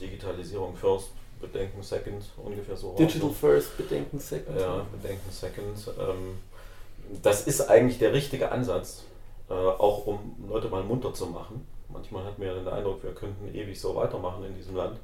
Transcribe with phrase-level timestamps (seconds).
[0.00, 2.94] Digitalisierung first, Bedenken second, ungefähr so.
[2.96, 4.58] Digital first, Bedenken second.
[4.58, 5.76] Ja, Bedenken second.
[5.98, 6.38] Ähm,
[7.22, 9.04] das ist eigentlich der richtige Ansatz,
[9.48, 11.66] äh, auch um Leute mal munter zu machen.
[11.88, 14.98] Manchmal hat man ja den Eindruck, wir könnten ewig so weitermachen in diesem Land.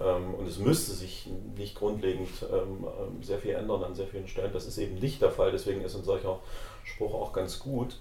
[0.00, 4.28] Ähm, und es müsste sich nicht grundlegend ähm, ähm, sehr viel ändern an sehr vielen
[4.28, 4.52] Stellen.
[4.52, 6.40] Das ist eben nicht der Fall, deswegen ist ein solcher
[6.84, 7.96] Spruch auch ganz gut.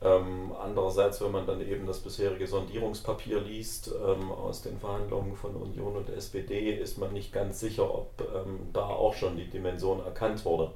[0.00, 5.56] Ähm, andererseits, wenn man dann eben das bisherige Sondierungspapier liest ähm, aus den Verhandlungen von
[5.56, 10.00] Union und SPD, ist man nicht ganz sicher, ob ähm, da auch schon die Dimension
[10.04, 10.72] erkannt wurde.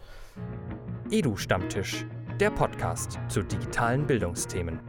[1.11, 2.05] Edu-Stammtisch,
[2.41, 4.81] der Podcast zu digitalen Bildungsthemen.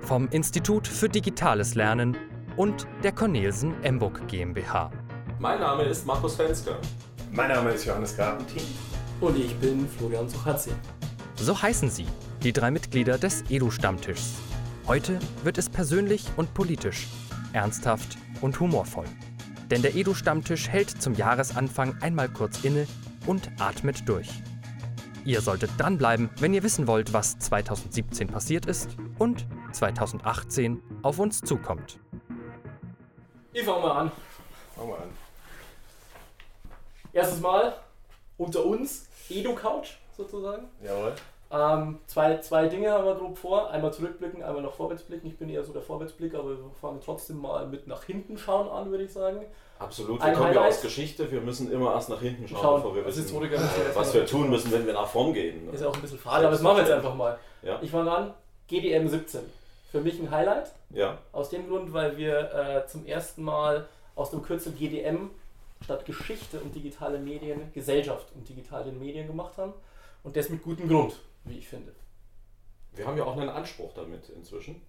[0.00, 2.16] Vom Institut für Digitales Lernen
[2.56, 4.90] und der Cornelsen Emburg GmbH.
[5.38, 6.76] Mein Name ist Markus Fenske.
[7.32, 8.62] Mein Name ist Johannes Gartentin.
[9.20, 10.70] Und ich bin Florian Suchatzi.
[11.36, 12.06] So heißen sie,
[12.44, 14.34] die drei Mitglieder des Edu-Stammtischs.
[14.86, 17.06] Heute wird es persönlich und politisch,
[17.54, 19.06] ernsthaft und humorvoll.
[19.70, 22.86] Denn der Edu-Stammtisch hält zum Jahresanfang einmal kurz inne
[23.26, 24.28] und atmet durch.
[25.24, 31.40] Ihr solltet dranbleiben, wenn ihr wissen wollt, was 2017 passiert ist und 2018 auf uns
[31.40, 31.98] zukommt.
[33.54, 34.12] Ich fange mal an.
[34.76, 35.08] Fangen wir an.
[37.14, 37.74] Erstes Mal
[38.36, 40.68] unter uns, Edu-Couch sozusagen.
[40.82, 41.14] Jawohl.
[41.50, 43.70] Ähm, zwei, zwei Dinge haben wir grob vor.
[43.70, 45.26] Einmal zurückblicken, einmal nach vorwärts blicken.
[45.28, 48.68] Ich bin eher so der Vorwärtsblick, aber wir fangen trotzdem mal mit nach hinten schauen
[48.68, 49.44] an, würde ich sagen.
[49.78, 50.74] Absolut, wir Ein kommen ja Highlight.
[50.74, 53.58] aus Geschichte, wir müssen immer erst nach hinten schauen, Schauen, bevor wir das wissen, äh,
[53.94, 55.72] was wir tun müssen, wenn wir nach vorn gehen.
[55.72, 57.38] Ist ja auch ein bisschen fade, aber das machen wir jetzt einfach mal.
[57.62, 57.78] Ja.
[57.82, 58.34] Ich fange an,
[58.68, 59.40] GDM 17.
[59.90, 60.72] Für mich ein Highlight.
[60.90, 65.30] Ja, Aus dem Grund, weil wir äh, zum ersten Mal aus dem Kürzel GDM
[65.82, 69.72] statt Geschichte und digitale Medien Gesellschaft und digitale Medien gemacht haben.
[70.22, 71.92] Und das mit gutem Grund, wie ich finde.
[72.92, 74.82] wir haben ja auch einen Anspruch damit inzwischen.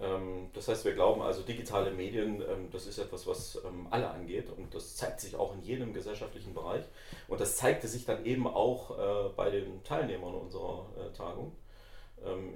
[0.00, 4.10] Ähm, Das heißt, wir glauben also, digitale Medien, ähm, das ist etwas, was ähm, alle
[4.10, 6.84] angeht und das zeigt sich auch in jedem gesellschaftlichen Bereich.
[7.28, 11.52] Und das zeigte sich dann eben auch äh, bei den Teilnehmern unserer äh, Tagung.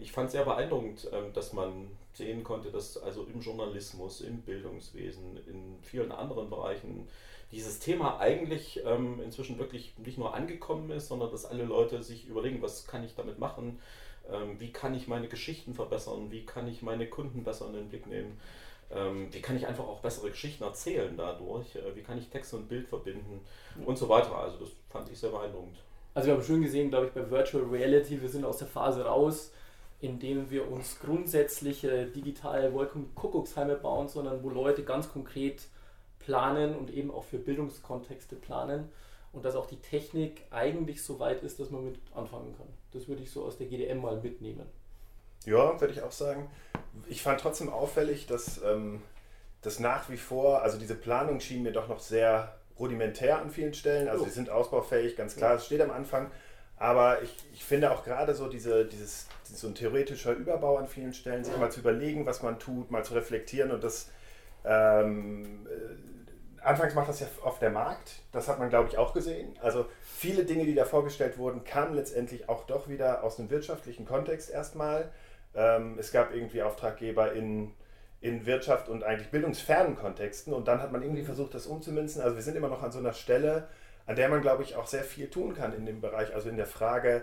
[0.01, 5.79] Ich fand sehr beeindruckend, dass man sehen konnte, dass also im Journalismus, im Bildungswesen, in
[5.83, 7.07] vielen anderen Bereichen
[7.51, 12.27] dieses Thema eigentlich ähm, inzwischen wirklich nicht nur angekommen ist, sondern dass alle Leute sich
[12.27, 13.79] überlegen, was kann ich damit machen,
[14.31, 17.89] ähm, wie kann ich meine Geschichten verbessern, wie kann ich meine Kunden besser in den
[17.89, 18.39] Blick nehmen,
[18.91, 22.53] ähm, wie kann ich einfach auch bessere Geschichten erzählen dadurch, äh, wie kann ich Text
[22.53, 23.41] und Bild verbinden?
[23.85, 24.35] Und so weiter.
[24.37, 25.77] Also das fand ich sehr beeindruckend.
[26.15, 29.05] Also wir haben schön gesehen, glaube ich, bei Virtual Reality, wir sind aus der Phase
[29.05, 29.53] raus,
[30.01, 35.63] in dem wir uns grundsätzliche digitale Wolkenkuckucksheime bauen, sondern wo Leute ganz konkret
[36.29, 38.91] planen und eben auch für Bildungskontexte planen
[39.33, 42.67] und dass auch die Technik eigentlich so weit ist, dass man mit anfangen kann.
[42.93, 44.67] Das würde ich so aus der GDM mal mitnehmen.
[45.47, 46.51] Ja, würde ich auch sagen.
[47.09, 49.01] Ich fand trotzdem auffällig, dass ähm,
[49.63, 53.73] das nach wie vor, also diese Planung schien mir doch noch sehr rudimentär an vielen
[53.73, 54.09] Stellen.
[54.09, 54.27] Also Oh.
[54.27, 56.31] sie sind ausbaufähig, ganz klar, es steht am Anfang.
[56.77, 61.15] Aber ich, ich finde auch gerade so diese, dieses, so ein theoretischer Überbau an vielen
[61.15, 64.11] Stellen, sich mal zu überlegen, was man tut, mal zu reflektieren und das
[64.65, 66.18] ähm, äh,
[66.63, 69.57] anfangs macht das ja oft der Markt, das hat man glaube ich auch gesehen.
[69.61, 74.05] Also viele Dinge, die da vorgestellt wurden, kamen letztendlich auch doch wieder aus einem wirtschaftlichen
[74.05, 75.11] Kontext erstmal.
[75.55, 77.73] Ähm, es gab irgendwie Auftraggeber in,
[78.21, 82.23] in Wirtschaft und eigentlich bildungsfernen Kontexten und dann hat man irgendwie versucht, das umzumünzen.
[82.23, 83.69] Also wir sind immer noch an so einer Stelle,
[84.07, 86.57] an der man glaube ich auch sehr viel tun kann in dem Bereich, also in
[86.57, 87.23] der Frage,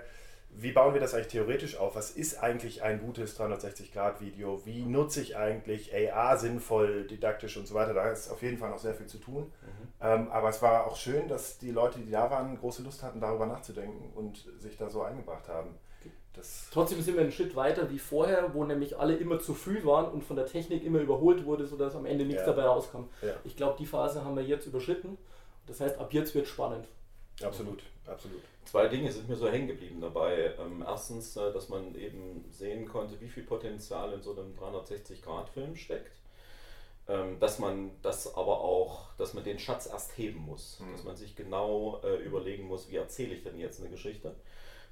[0.57, 1.95] wie bauen wir das eigentlich theoretisch auf?
[1.95, 4.65] Was ist eigentlich ein gutes 360-Grad-Video?
[4.65, 7.93] Wie nutze ich eigentlich AR sinnvoll, didaktisch und so weiter?
[7.93, 9.51] Da ist auf jeden Fall noch sehr viel zu tun.
[10.01, 13.19] Ähm, aber es war auch schön, dass die Leute, die da waren, große Lust hatten,
[13.19, 15.71] darüber nachzudenken und sich da so eingebracht haben.
[16.33, 19.85] Das, Trotzdem sind wir einen Schritt weiter wie vorher, wo nämlich alle immer zu früh
[19.85, 22.47] waren und von der Technik immer überholt wurde, sodass am Ende nichts Ja.
[22.47, 23.03] dabei rauskam.
[23.21, 25.17] ja, Ich glaube, die Phase haben wir jetzt überschritten.
[25.65, 26.87] Das heißt, ab jetzt wird spannend.
[27.43, 28.41] Absolut, absolut.
[28.65, 30.53] Zwei Dinge sind mir so hängen geblieben dabei.
[30.59, 35.75] Ähm, erstens, äh, dass man eben sehen konnte, wie viel Potenzial in so einem 360-Grad-Film
[35.75, 36.11] steckt.
[37.07, 40.79] Ähm, dass man das aber auch, dass man den Schatz erst heben muss.
[40.79, 40.91] Mhm.
[40.93, 44.33] Dass man sich genau äh, überlegen muss, wie erzähle ich denn jetzt eine Geschichte.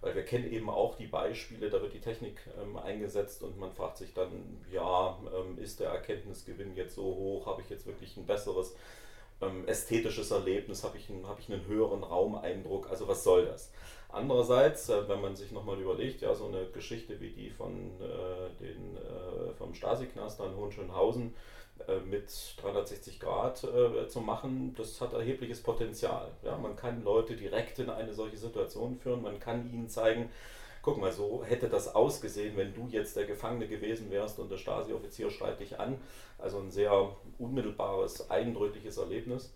[0.01, 3.71] Weil wir kennen eben auch die Beispiele, da wird die Technik ähm, eingesetzt und man
[3.71, 5.18] fragt sich dann, ja,
[5.56, 7.45] ist der Erkenntnisgewinn jetzt so hoch?
[7.45, 8.75] Habe ich jetzt wirklich ein besseres
[9.48, 10.84] ähm, ästhetisches Erlebnis?
[10.84, 12.90] Habe ich, einen, habe ich einen höheren Raumeindruck?
[12.90, 13.72] Also was soll das?
[14.10, 18.63] Andererseits, äh, wenn man sich nochmal überlegt, ja, so eine Geschichte wie die von äh,
[18.63, 21.34] den, äh, vom Stasi-Knast in Hohenschönhausen
[21.88, 22.31] äh, mit
[22.62, 26.31] 360 Grad äh, zu machen, das hat erhebliches Potenzial.
[26.44, 30.30] Ja, man kann Leute direkt in eine solche Situation führen, man kann ihnen zeigen,
[30.83, 34.57] guck mal, so hätte das ausgesehen, wenn du jetzt der Gefangene gewesen wärst und der
[34.57, 35.97] Stasi-Offizier schreit dich an.
[36.38, 39.56] Also ein sehr unmittelbares, eindrückliches Erlebnis.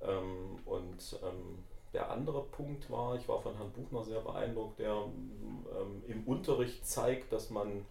[0.00, 4.94] Ähm, und ähm, der andere Punkt war, ich war von Herrn Buchner sehr beeindruckt, der
[4.94, 7.84] ähm, im Unterricht zeigt, dass man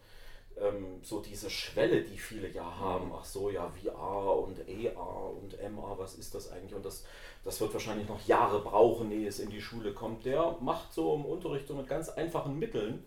[0.62, 5.59] ähm, so diese Schwelle, die viele ja haben, ach so, ja, VR und AR und
[5.59, 6.74] MR, was ist das eigentlich?
[6.74, 7.06] Und das,
[7.44, 10.25] das wird wahrscheinlich noch Jahre brauchen, ehe es in die Schule kommt.
[10.25, 13.06] Der macht so im Unterricht so mit ganz einfachen Mitteln,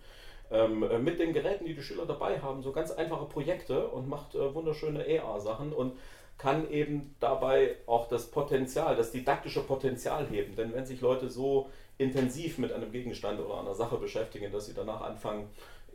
[0.51, 4.09] ähm, äh, mit den Geräten, die die Schüler dabei haben, so ganz einfache Projekte und
[4.09, 5.99] macht äh, wunderschöne AR-Sachen und
[6.39, 10.57] kann eben dabei auch das Potenzial, das didaktische Potenzial heben.
[10.57, 11.69] Denn wenn sich Leute so
[11.99, 15.51] intensiv mit einem Gegenstand oder einer Sache beschäftigen, dass sie danach anfangen,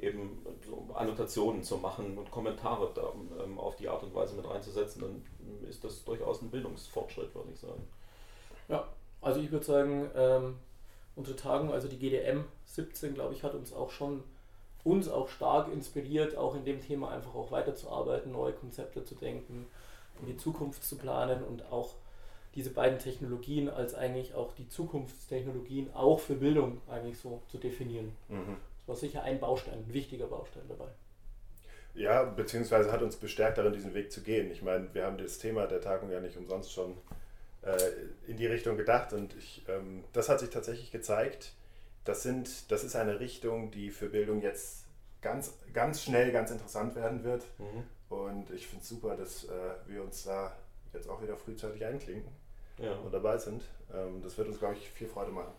[0.06, 3.14] eben so Annotationen zu machen und Kommentare da,
[3.44, 7.50] ähm, auf die Art und Weise mit reinzusetzen, dann ist das durchaus ein Bildungsfortschritt, würde
[7.54, 7.88] ich sagen.
[8.68, 8.88] Ja,
[9.22, 10.56] also ich würde sagen, ähm,
[11.16, 14.24] unsere Tagung, also die GDM 17, glaube ich, hat uns auch schon
[14.84, 19.66] uns auch stark inspiriert, auch in dem Thema einfach auch weiterzuarbeiten, neue Konzepte zu denken,
[20.22, 21.96] in die Zukunft zu planen und auch
[22.54, 28.12] diese beiden Technologien als eigentlich auch die Zukunftstechnologien auch für Bildung eigentlich so zu definieren.
[28.30, 28.58] Mhm.
[28.86, 30.88] Das war sicher ein Baustein, ein wichtiger Baustein dabei.
[31.96, 34.52] Ja, beziehungsweise hat uns bestärkt darin, diesen Weg zu gehen.
[34.52, 36.98] Ich meine, wir haben das Thema der Tagung ja nicht umsonst schon
[37.62, 37.78] äh,
[38.28, 41.54] in die Richtung gedacht und ich, ähm, das hat sich tatsächlich gezeigt.
[42.04, 44.86] Das, sind, das ist eine Richtung, die für Bildung jetzt
[45.22, 47.44] ganz, ganz schnell ganz interessant werden wird.
[47.58, 48.16] Mhm.
[48.16, 49.50] Und ich finde es super, dass äh,
[49.88, 50.56] wir uns da
[50.94, 52.32] jetzt auch wieder frühzeitig einklinken
[52.78, 52.94] ja.
[52.94, 53.64] und dabei sind.
[53.94, 55.54] Ähm, das wird uns, glaube ich, viel Freude machen.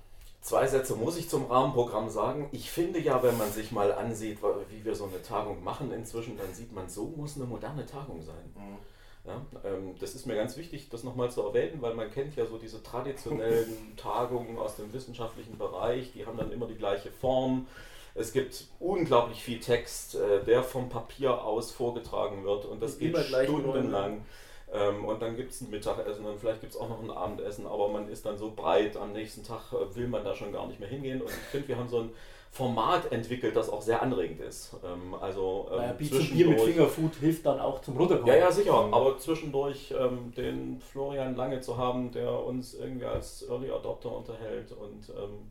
[0.46, 2.48] Zwei Sätze muss ich zum Rahmenprogramm sagen.
[2.52, 4.38] Ich finde ja, wenn man sich mal ansieht,
[4.70, 8.22] wie wir so eine Tagung machen inzwischen, dann sieht man, so muss eine moderne Tagung
[8.22, 8.54] sein.
[8.54, 8.78] Mhm.
[9.26, 12.46] Ja, ähm, das ist mir ganz wichtig, das nochmal zu erwähnen, weil man kennt ja
[12.46, 17.66] so diese traditionellen Tagungen aus dem wissenschaftlichen Bereich, die haben dann immer die gleiche Form.
[18.14, 23.18] Es gibt unglaublich viel Text, äh, der vom Papier aus vorgetragen wird und das geht
[23.18, 24.24] stundenlang.
[24.72, 27.66] Ähm, und dann gibt es ein Mittagessen und vielleicht gibt es auch noch ein Abendessen,
[27.66, 30.66] aber man ist dann so breit, am nächsten Tag äh, will man da schon gar
[30.66, 31.20] nicht mehr hingehen.
[31.20, 32.10] Und ich finde, wir haben so ein
[32.50, 34.74] Format entwickelt, das auch sehr anregend ist.
[34.84, 38.34] Ähm, also ähm, naja, Bier mit Fingerfood hilft dann auch zum Runterkommen.
[38.34, 38.72] Ja, ja, sicher.
[38.72, 44.72] Aber zwischendurch ähm, den Florian Lange zu haben, der uns irgendwie als Early Adopter unterhält
[44.72, 45.50] und ähm,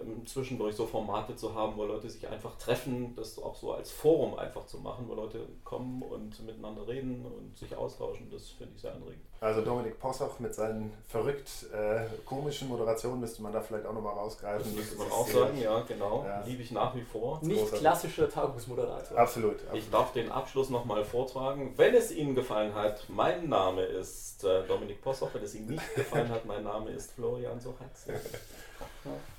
[0.00, 3.90] ähm, zwischendurch so Formate zu haben, wo Leute sich einfach treffen, das auch so als
[3.90, 8.74] Forum einfach zu machen, wo Leute kommen und miteinander reden und sich austauschen, das finde
[8.74, 9.31] ich sehr anregend.
[9.42, 14.14] Also Dominik Possoch mit seinen verrückt äh, komischen Moderationen müsste man da vielleicht auch nochmal
[14.14, 14.64] rausgreifen.
[14.64, 16.44] Das müsste man auch sagen, ja genau, ja.
[16.46, 17.40] liebe ich nach wie vor.
[17.42, 17.80] Nicht Großartig.
[17.80, 19.18] klassischer Tagungsmoderator.
[19.18, 19.74] Absolut, absolut.
[19.74, 21.74] Ich darf den Abschluss nochmal vortragen.
[21.76, 25.30] Wenn es Ihnen gefallen hat, mein Name ist äh, Dominik Possoch.
[25.34, 28.06] Wenn es Ihnen nicht gefallen hat, mein Name ist Florian Sochatz.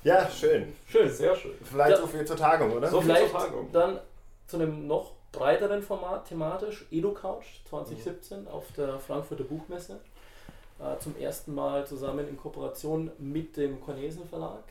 [0.02, 0.74] Ja, schön.
[0.86, 1.54] Schön, sehr schön.
[1.62, 2.88] Vielleicht da, so viel zur Tagung, oder?
[2.88, 3.72] So viel zur Tagung.
[3.72, 4.00] Dann
[4.46, 8.48] zu einem noch breiteren Format thematisch, EduCouch 2017 mhm.
[8.48, 10.00] auf der Frankfurter Buchmesse.
[10.78, 14.64] Äh, zum ersten Mal zusammen in Kooperation mit dem Cornesen Verlag.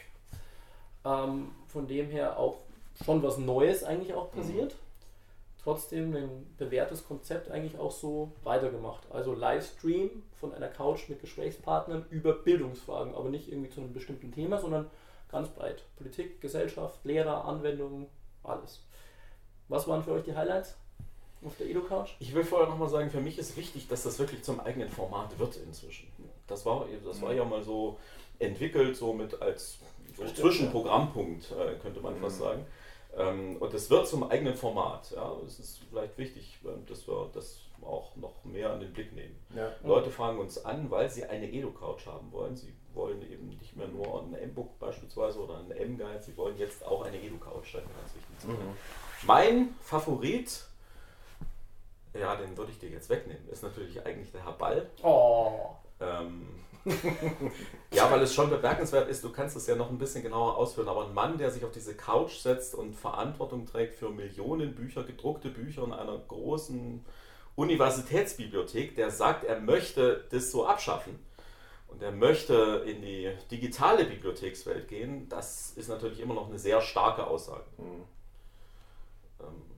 [1.05, 2.57] Ähm, von dem her auch
[3.03, 4.73] schon was Neues eigentlich auch passiert.
[4.73, 4.83] Mhm
[5.63, 9.03] trotzdem ein bewährtes Konzept eigentlich auch so weitergemacht.
[9.11, 14.31] Also Livestream von einer Couch mit Gesprächspartnern über Bildungsfragen, aber nicht irgendwie zu einem bestimmten
[14.31, 14.89] Thema, sondern
[15.31, 15.83] ganz breit.
[15.95, 18.07] Politik, Gesellschaft, Lehrer, Anwendungen,
[18.43, 18.83] alles.
[19.73, 20.75] Was waren für euch die Highlights
[21.43, 22.11] auf der Edo-Couch?
[22.19, 25.39] Ich will vorher nochmal sagen, für mich ist wichtig, dass das wirklich zum eigenen Format
[25.39, 26.07] wird inzwischen.
[26.45, 27.97] Das war, das war ja mal so
[28.37, 29.79] entwickelt, so mit als
[30.15, 32.43] so Zwischenprogrammpunkt, äh, könnte man fast mhm.
[32.43, 32.65] sagen.
[33.17, 35.09] Ähm, und es wird zum eigenen Format.
[35.09, 35.35] Ja.
[35.43, 39.35] Es ist vielleicht wichtig, ähm, dass wir das auch noch mehr an den Blick nehmen.
[39.55, 39.71] Ja.
[39.83, 42.55] Leute fragen uns an, weil sie eine Edo-Couch haben wollen.
[42.55, 46.85] Sie wollen eben nicht mehr nur ein M-Book beispielsweise oder ein M-Guide, sie wollen jetzt
[46.85, 47.73] auch eine Edo-Couch.
[47.73, 48.75] Das ganz wichtig mhm.
[49.25, 50.65] Mein Favorit,
[52.13, 54.89] ja, den würde ich dir jetzt wegnehmen, ist natürlich eigentlich der Herr Ball.
[55.01, 55.75] Oh.
[55.99, 56.47] Ähm,
[57.93, 60.89] ja, weil es schon bemerkenswert ist, du kannst es ja noch ein bisschen genauer ausführen,
[60.89, 65.03] aber ein Mann, der sich auf diese Couch setzt und Verantwortung trägt für Millionen Bücher,
[65.03, 67.05] gedruckte Bücher in einer großen
[67.55, 71.19] Universitätsbibliothek, der sagt, er möchte das so abschaffen
[71.87, 76.81] und er möchte in die digitale Bibliothekswelt gehen, das ist natürlich immer noch eine sehr
[76.81, 77.63] starke Aussage.
[77.77, 78.03] Mhm.
[79.43, 79.73] Ähm,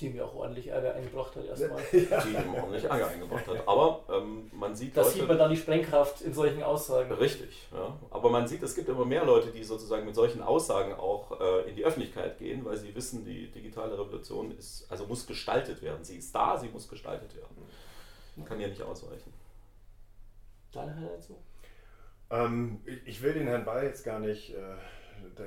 [0.00, 1.82] die mir auch ordentlich Ärger eingebracht hat erstmal.
[1.92, 3.68] Die ihm ordentlich Ärger eingebracht hat.
[3.68, 4.96] Aber ähm, man sieht.
[4.96, 7.12] Da sieht man dann die Sprengkraft in solchen Aussagen.
[7.12, 7.98] Richtig, ja.
[8.10, 11.68] Aber man sieht, es gibt immer mehr Leute, die sozusagen mit solchen Aussagen auch äh,
[11.68, 16.02] in die Öffentlichkeit gehen, weil sie wissen, die digitale Revolution ist, also muss gestaltet werden.
[16.02, 17.56] Sie ist da, sie muss gestaltet werden.
[18.36, 19.32] Man kann ja nicht ausweichen.
[20.72, 21.36] Deine Highlights so?
[22.30, 24.54] Ähm, ich will den Herrn Ball jetzt gar nicht.
[24.54, 24.76] Äh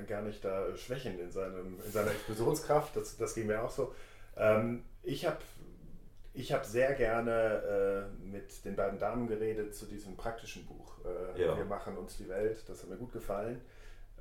[0.07, 2.95] gar nicht da schwächen in, seinem, in seiner Explosionskraft.
[2.95, 3.93] Das, das ging mir auch so.
[4.37, 5.37] Ähm, ich habe
[6.33, 10.97] ich hab sehr gerne äh, mit den beiden Damen geredet zu diesem praktischen Buch.
[11.05, 11.57] Äh, ja.
[11.57, 12.63] Wir machen uns die Welt.
[12.67, 13.61] Das hat mir gut gefallen.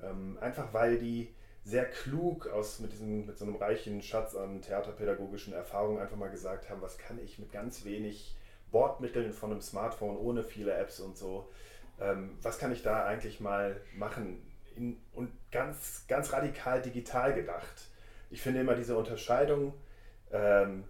[0.03, 4.63] Ähm, einfach weil die sehr klug aus mit, diesem, mit so einem reichen Schatz an
[4.63, 8.37] theaterpädagogischen Erfahrungen einfach mal gesagt haben, was kann ich mit ganz wenig
[8.73, 11.49] Bordmitteln von einem Smartphone ohne viele Apps und so,
[12.01, 14.43] ähm, was kann ich da eigentlich mal machen?
[14.77, 17.91] In, und ganz, ganz radikal digital gedacht.
[18.31, 19.75] Ich finde immer diese Unterscheidung,
[20.33, 20.85] ähm,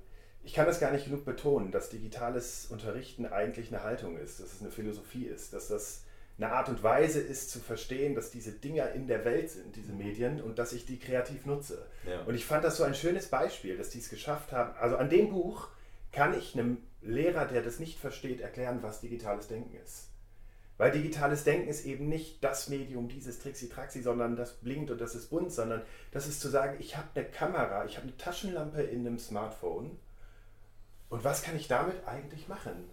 [0.45, 4.55] ich kann das gar nicht genug betonen, dass digitales Unterrichten eigentlich eine Haltung ist, dass
[4.55, 6.05] es eine Philosophie ist, dass das
[6.39, 9.93] eine Art und Weise ist zu verstehen, dass diese Dinger in der Welt sind, diese
[9.93, 11.87] Medien, und dass ich die kreativ nutze.
[12.09, 12.23] Ja.
[12.23, 14.75] Und ich fand das so ein schönes Beispiel, dass die es geschafft haben.
[14.79, 15.69] Also an dem Buch
[16.11, 20.09] kann ich einem Lehrer, der das nicht versteht, erklären, was digitales Denken ist.
[20.79, 25.15] Weil digitales Denken ist eben nicht das Medium, dieses Trixi-Traxi, sondern das blinkt und das
[25.15, 28.83] ist bunt, sondern das ist zu sagen, ich habe eine Kamera, ich habe eine Taschenlampe
[28.83, 29.99] in einem Smartphone
[31.09, 32.91] und was kann ich damit eigentlich machen?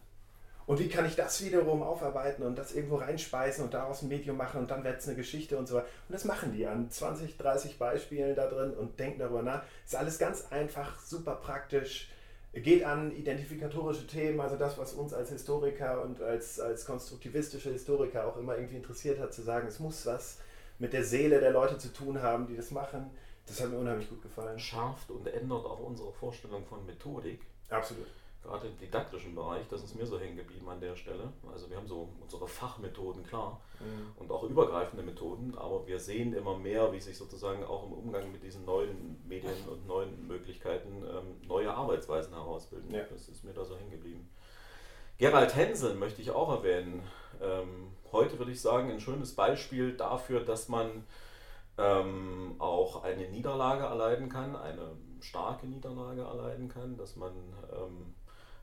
[0.70, 4.38] Und wie kann ich das wiederum aufarbeiten und das irgendwo reinspeisen und daraus ein Medium
[4.38, 5.88] machen und dann wird es eine Geschichte und so weiter.
[6.08, 9.64] Und das machen die an 20, 30 Beispielen da drin und denken darüber nach.
[9.84, 12.12] Ist alles ganz einfach, super praktisch,
[12.62, 18.28] geht an identifikatorische Themen, also das, was uns als Historiker und als, als konstruktivistische Historiker
[18.28, 20.40] auch immer irgendwie interessiert hat, zu sagen, es muss was
[20.80, 23.10] mit der Seele der Leute zu tun haben, die das machen.
[23.46, 24.60] Das hat mir unheimlich gut gefallen.
[24.60, 27.42] Schärft und ändert auch unsere Vorstellung von Methodik.
[27.70, 28.08] Absolut
[28.50, 31.32] gerade im didaktischen Bereich, das ist mir so hängen geblieben an der Stelle.
[31.52, 34.12] Also wir haben so unsere Fachmethoden, klar, mhm.
[34.18, 38.32] und auch übergreifende Methoden, aber wir sehen immer mehr, wie sich sozusagen auch im Umgang
[38.32, 42.92] mit diesen neuen Medien und neuen Möglichkeiten ähm, neue Arbeitsweisen herausbilden.
[42.92, 43.04] Ja.
[43.04, 44.30] Das ist mir da so hängen geblieben.
[45.18, 47.04] Gerald Hensel möchte ich auch erwähnen.
[47.42, 51.06] Ähm, heute würde ich sagen, ein schönes Beispiel dafür, dass man
[51.78, 54.92] ähm, auch eine Niederlage erleiden kann, eine
[55.22, 57.34] starke Niederlage erleiden kann, dass man
[57.72, 58.14] ähm,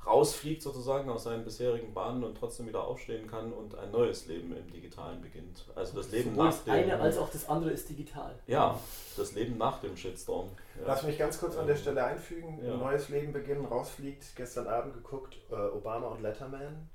[0.07, 4.57] rausfliegt sozusagen aus seinen bisherigen Bahnen und trotzdem wieder aufstehen kann und ein neues Leben
[4.57, 5.65] im Digitalen beginnt.
[5.75, 6.73] Also das Leben Sowohl nach dem...
[6.73, 8.35] eine als auch das andere ist digital.
[8.47, 8.79] Ja,
[9.17, 10.49] das Leben nach dem Shitstorm.
[10.79, 10.85] Ja.
[10.89, 12.61] Lass mich ganz kurz an der Stelle einfügen.
[12.65, 12.75] Ja.
[12.75, 14.37] Ein neues Leben beginnen, rausfliegt.
[14.37, 16.89] Gestern Abend geguckt, äh, Obama und Letterman.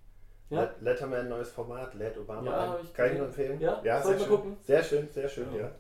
[0.49, 0.69] Ja.
[0.81, 2.93] Letterman, neues Format, lädt Obama ja, ein.
[2.93, 3.59] Kann ich nur empfehlen?
[3.61, 4.29] Ja, ja sehr, schön.
[4.29, 4.57] Gucken?
[4.61, 5.71] sehr schön, sehr schön, ja.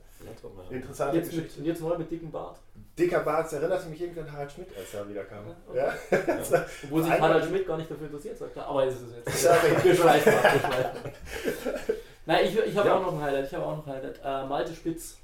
[0.69, 1.59] Interessante jetzt Geschichte.
[1.59, 2.57] Mit, jetzt neu mit dicken Bart.
[2.97, 5.45] Dicker Bart, das erinnert mich irgendwie an Harald Schmidt, als er wieder kam.
[5.67, 5.77] Okay.
[5.77, 5.93] Ja.
[6.17, 6.65] Ja.
[6.83, 8.67] Obwohl sich Harald Schmidt gar nicht dafür interessiert, sagt er.
[8.67, 9.83] Aber ist es jetzt.
[9.83, 10.33] Wir schleifen
[12.25, 12.95] Nein, ich, ich habe ja.
[12.95, 13.45] auch noch ein Highlight.
[13.47, 14.21] Ich habe auch noch ein Highlight.
[14.23, 15.17] Äh, Malte Spitz,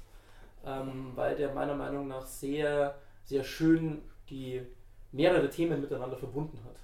[0.64, 4.62] ähm, weil der meiner Meinung nach sehr, sehr schön die
[5.12, 6.76] mehrere Themen miteinander verbunden hat.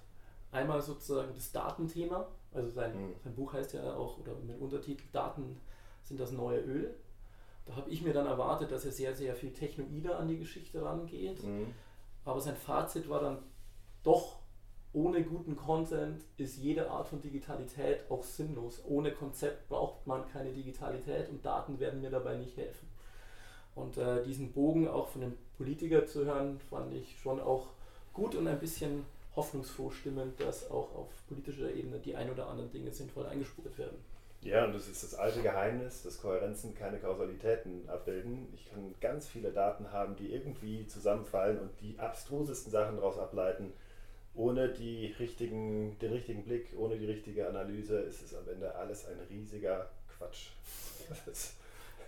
[0.52, 3.14] Einmal sozusagen das Datenthema, also sein, mhm.
[3.22, 5.60] sein Buch heißt ja auch, oder mit Untertitel Daten
[6.02, 6.94] sind das neue Öl.
[7.66, 10.82] Da habe ich mir dann erwartet, dass er sehr, sehr viel technoider an die Geschichte
[10.82, 11.42] rangeht.
[11.42, 11.72] Mhm.
[12.24, 13.38] Aber sein Fazit war dann
[14.02, 14.36] doch,
[14.92, 18.80] ohne guten Content ist jede Art von Digitalität auch sinnlos.
[18.86, 22.88] Ohne Konzept braucht man keine Digitalität und Daten werden mir dabei nicht helfen.
[23.74, 27.66] Und äh, diesen Bogen auch von einem Politiker zu hören, fand ich schon auch
[28.12, 29.04] gut und ein bisschen
[29.34, 33.98] hoffnungsfroh stimmend, dass auch auf politischer Ebene die ein oder anderen Dinge sinnvoll eingespurt werden.
[34.44, 38.46] Ja, und das ist das alte Geheimnis, dass Kohärenzen keine Kausalitäten abbilden.
[38.54, 43.72] Ich kann ganz viele Daten haben, die irgendwie zusammenfallen und die abstrusesten Sachen daraus ableiten.
[44.34, 49.06] Ohne die richtigen, den richtigen Blick, ohne die richtige Analyse ist es am Ende alles
[49.06, 50.48] ein riesiger Quatsch.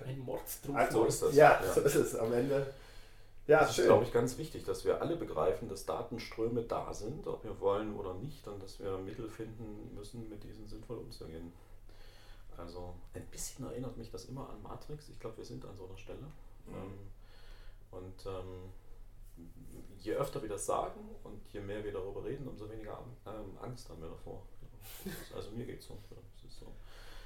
[0.07, 0.77] ein Mordstruf.
[0.77, 1.35] Also, so ist das.
[1.35, 2.67] Ja, ja, so ist es am Ende.
[3.47, 3.85] Ja, das schön.
[3.85, 7.59] ist, glaube ich, ganz wichtig, dass wir alle begreifen, dass Datenströme da sind, ob wir
[7.61, 11.53] wollen oder nicht, und dass wir Mittel finden müssen, mit diesen sinnvoll umzugehen.
[12.59, 15.09] Also ein bisschen erinnert mich das immer an Matrix.
[15.09, 16.27] Ich glaube, wir sind an so einer Stelle.
[16.67, 16.75] Mhm.
[16.75, 16.99] Ähm,
[17.91, 18.73] und ähm,
[19.99, 23.89] je öfter wir das sagen und je mehr wir darüber reden, umso weniger ähm, Angst
[23.89, 24.43] haben wir davor.
[25.35, 25.99] Also mir geht es so.
[26.49, 26.67] so.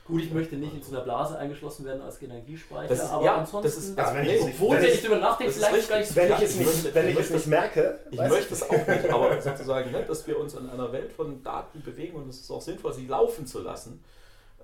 [0.06, 3.37] Gut, ich möchte nicht in so einer Blase eingeschlossen werden als Energiespeicher, ist, aber ja,
[3.37, 6.42] ansonsten, das ist, also ich, obwohl, wenn ich, drüber nachdenke, vielleicht gar nicht wenn ich
[6.42, 8.00] es nicht, wenn ich es nicht merke.
[8.10, 11.42] Ich möchte es auch nicht, aber sozusagen, ne, dass wir uns in einer Welt von
[11.42, 14.02] Daten bewegen und es ist auch sinnvoll, sie laufen zu lassen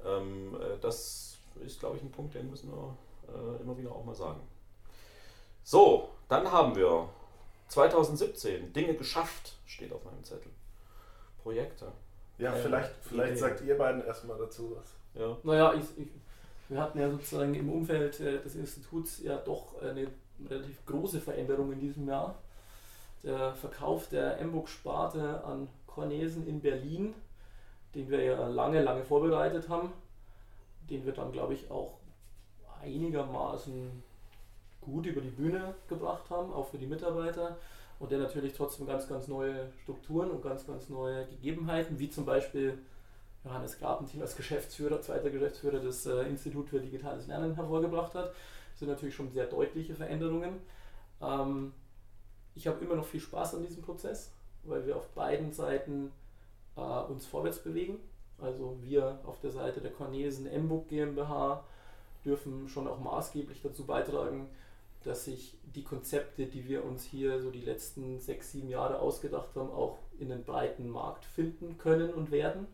[0.07, 2.97] ähm, äh, das ist, glaube ich, ein Punkt, den müssen wir
[3.29, 4.41] äh, immer wieder auch mal sagen.
[5.63, 7.09] So, dann haben wir
[7.69, 10.51] 2017 Dinge geschafft, steht auf meinem Zettel.
[11.43, 11.93] Projekte.
[12.39, 14.95] Ja, äh, vielleicht, vielleicht sagt ihr beiden erstmal dazu was.
[15.21, 15.37] Ja.
[15.43, 16.09] Naja, ich, ich,
[16.69, 20.09] wir hatten ja sozusagen im Umfeld äh, des Instituts ja doch eine
[20.49, 22.37] relativ große Veränderung in diesem Jahr.
[23.23, 27.15] Der Verkauf der Emburg-Sparte an Cornesen in Berlin
[27.95, 29.93] den wir ja lange, lange vorbereitet haben,
[30.91, 31.99] den wir dann, glaube ich, auch
[32.83, 34.03] einigermaßen
[34.81, 37.57] gut über die Bühne gebracht haben, auch für die Mitarbeiter.
[37.99, 42.27] Und der natürlich trotzdem ganz, ganz neue Strukturen und ganz, ganz neue Gegebenheiten, wie zum
[42.27, 42.79] Beispiel
[43.45, 48.35] Johannes Grabentin als Geschäftsführer, zweiter Geschäftsführer des äh, Institut für Digitales Lernen hervorgebracht hat.
[48.71, 50.61] Das sind natürlich schon sehr deutliche Veränderungen.
[51.23, 51.73] Ähm,
[52.55, 54.33] ich habe immer noch viel Spaß an diesem Prozess,
[54.65, 56.13] weil wir auf beiden Seiten
[56.77, 57.99] äh, uns vorwärts bewegen.
[58.39, 61.65] Also wir auf der Seite der Cornelsen MBOok GmbH
[62.25, 64.49] dürfen schon auch maßgeblich dazu beitragen,
[65.05, 69.55] dass sich die Konzepte, die wir uns hier so die letzten sechs, sieben Jahre ausgedacht
[69.55, 72.67] haben, auch in den breiten Markt finden können und werden.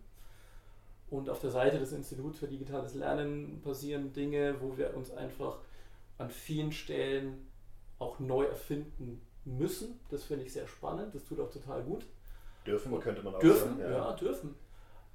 [1.11, 5.59] Und auf der Seite des Instituts für digitales Lernen passieren Dinge, wo wir uns einfach
[6.17, 7.47] an vielen Stellen
[7.99, 10.01] auch neu erfinden müssen.
[10.11, 12.07] Das finde ich sehr spannend, das tut auch total gut.
[12.67, 13.81] Dürfen, und könnte man auch dürfen, sagen.
[13.81, 14.55] Ja, ja dürfen.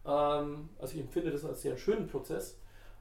[0.05, 2.59] Ähm, also ich empfinde das als sehr schönen Prozess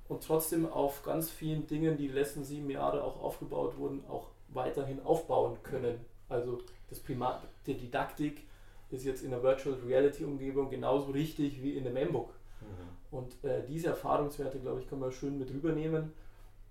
[0.08, 4.28] und trotzdem auf ganz vielen Dingen, die die letzten sieben Jahre auch aufgebaut wurden, auch
[4.48, 6.04] weiterhin aufbauen können.
[6.28, 8.44] Also das Primat der Didaktik
[8.90, 12.28] ist jetzt in der Virtual Reality Umgebung genauso richtig wie in dem MBOK.
[12.60, 13.16] Mhm.
[13.16, 16.12] Und äh, diese Erfahrungswerte, glaube ich, kann man schön mit rübernehmen.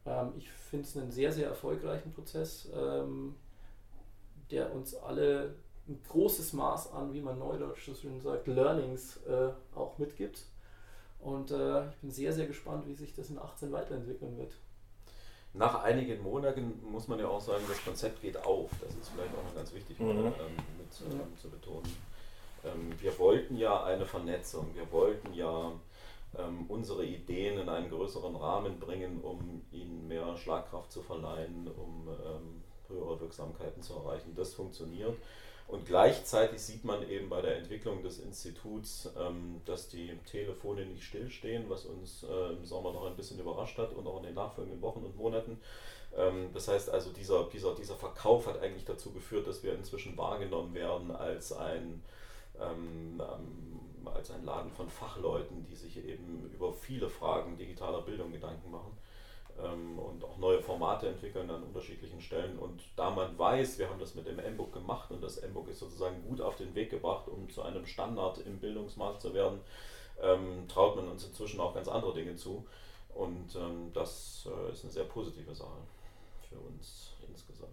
[0.06, 3.36] Ähm, ich finde es einen sehr, sehr erfolgreichen Prozess, ähm,
[4.52, 5.56] der uns alle
[5.88, 10.46] ein großes Maß an, wie man neudeutsch so schön sagt, Learnings äh, auch mitgibt.
[11.20, 14.54] Und äh, ich bin sehr, sehr gespannt, wie sich das in 18 weiterentwickeln wird.
[15.54, 18.70] Nach einigen Monaten muss man ja auch sagen, das Konzept geht auf.
[18.82, 20.10] Das ist vielleicht auch noch ganz wichtig mhm.
[20.10, 21.42] ähm, mit ähm, ja.
[21.42, 21.96] zu betonen.
[22.66, 25.72] Ähm, wir wollten ja eine Vernetzung, wir wollten ja
[26.38, 32.08] ähm, unsere Ideen in einen größeren Rahmen bringen, um ihnen mehr Schlagkraft zu verleihen, um
[32.08, 34.34] ähm, höhere Wirksamkeiten zu erreichen.
[34.36, 35.16] Das funktioniert.
[35.68, 41.04] Und gleichzeitig sieht man eben bei der Entwicklung des Instituts, ähm, dass die Telefone nicht
[41.04, 44.36] stillstehen, was uns äh, im Sommer noch ein bisschen überrascht hat und auch in den
[44.36, 45.60] nachfolgenden Wochen und Monaten.
[46.16, 50.16] Ähm, das heißt also, dieser, dieser, dieser Verkauf hat eigentlich dazu geführt, dass wir inzwischen
[50.18, 52.04] wahrgenommen werden als ein,
[52.62, 53.20] ähm,
[54.06, 58.96] als ein Laden von Fachleuten, die sich eben über viele Fragen digitaler Bildung Gedanken machen
[59.58, 62.60] und auch neue Formate entwickeln an unterschiedlichen Stellen.
[62.60, 66.24] Und da man weiß, wir haben das mit dem M-Book gemacht das M-Book ist sozusagen
[66.24, 69.60] gut auf den Weg gebracht, um zu einem Standard im Bildungsmarkt zu werden,
[70.22, 72.66] ähm, traut man uns inzwischen auch ganz andere Dinge zu.
[73.14, 75.78] Und ähm, das äh, ist eine sehr positive Sache
[76.50, 77.72] für uns insgesamt.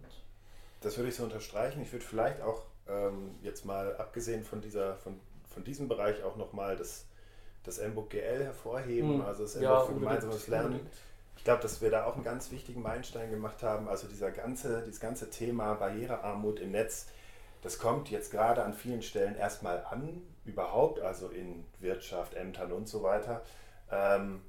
[0.81, 1.83] Das würde ich so unterstreichen.
[1.83, 6.37] Ich würde vielleicht auch ähm, jetzt mal abgesehen von, dieser, von, von diesem Bereich auch
[6.37, 7.07] nochmal das,
[7.65, 9.23] das M-Book GL hervorheben, mhm.
[9.23, 10.73] also das M-Book ja, für gemeinsames Lernen.
[10.73, 10.93] Unbedingt
[11.43, 13.89] ich glaube, dass wir da auch einen ganz wichtigen Meilenstein gemacht haben.
[13.89, 17.09] Also dieser ganze, dieses ganze Thema Barrierearmut im Netz,
[17.63, 22.89] das kommt jetzt gerade an vielen Stellen erstmal an, überhaupt, also in Wirtschaft, Ämtern und
[22.89, 23.43] so weiter.
[23.91, 24.43] Ähm,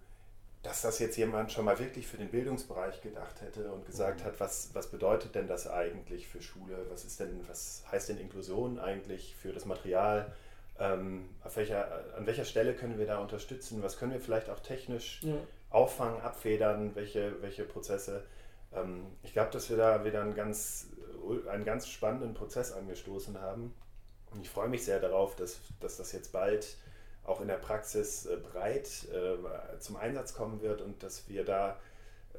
[0.64, 4.26] dass das jetzt jemand schon mal wirklich für den Bildungsbereich gedacht hätte und gesagt mhm.
[4.26, 6.86] hat, was, was bedeutet denn das eigentlich für Schule?
[6.90, 10.32] Was ist denn, was heißt denn Inklusion eigentlich für das Material?
[10.80, 13.84] Ähm, welcher, an welcher Stelle können wir da unterstützen?
[13.84, 15.36] Was können wir vielleicht auch technisch ja
[15.74, 18.24] auffangen, abfedern, welche, welche Prozesse.
[18.74, 20.88] Ähm, ich glaube, dass wir da wieder einen ganz,
[21.50, 23.74] einen ganz spannenden Prozess angestoßen haben.
[24.32, 26.78] Und ich freue mich sehr darauf, dass, dass das jetzt bald
[27.26, 31.80] auch in der Praxis äh, breit äh, zum Einsatz kommen wird und dass wir da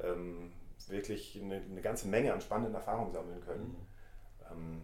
[0.01, 0.51] ähm,
[0.87, 3.75] wirklich eine, eine, ganze Menge an spannenden Erfahrungen sammeln können.
[4.53, 4.81] Mhm.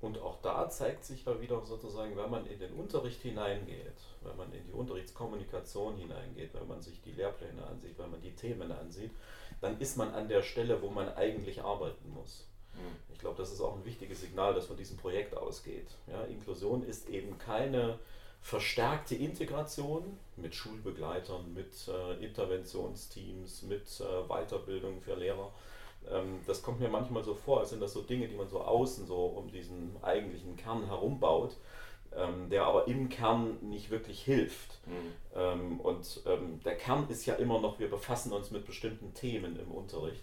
[0.00, 4.36] Und auch da zeigt sich ja wieder sozusagen, wenn man in den Unterricht hineingeht, wenn
[4.36, 8.70] man in die Unterrichtskommunikation hineingeht, wenn man sich die Lehrpläne ansieht, wenn man die Themen
[8.72, 9.12] ansieht,
[9.60, 12.46] dann ist man an der Stelle, wo man eigentlich arbeiten muss.
[12.76, 13.12] Mhm.
[13.12, 15.88] Ich glaube, das ist auch ein wichtiges Signal, das von diesem Projekt ausgeht.
[16.06, 17.98] Ja, Inklusion ist eben keine
[18.40, 25.50] verstärkte Integration mit Schulbegleitern, mit äh, Interventionsteams, mit äh, Weiterbildung für Lehrer,
[26.10, 28.60] ähm, das kommt mir manchmal so vor, als sind das so Dinge, die man so
[28.60, 31.56] außen so um diesen eigentlichen Kern herumbaut,
[32.14, 34.78] ähm, der aber im Kern nicht wirklich hilft.
[34.86, 35.12] Mhm.
[35.34, 36.22] Ähm, und
[36.64, 40.22] der Kern ist ja immer noch, wir befassen uns mit bestimmten Themen im Unterricht.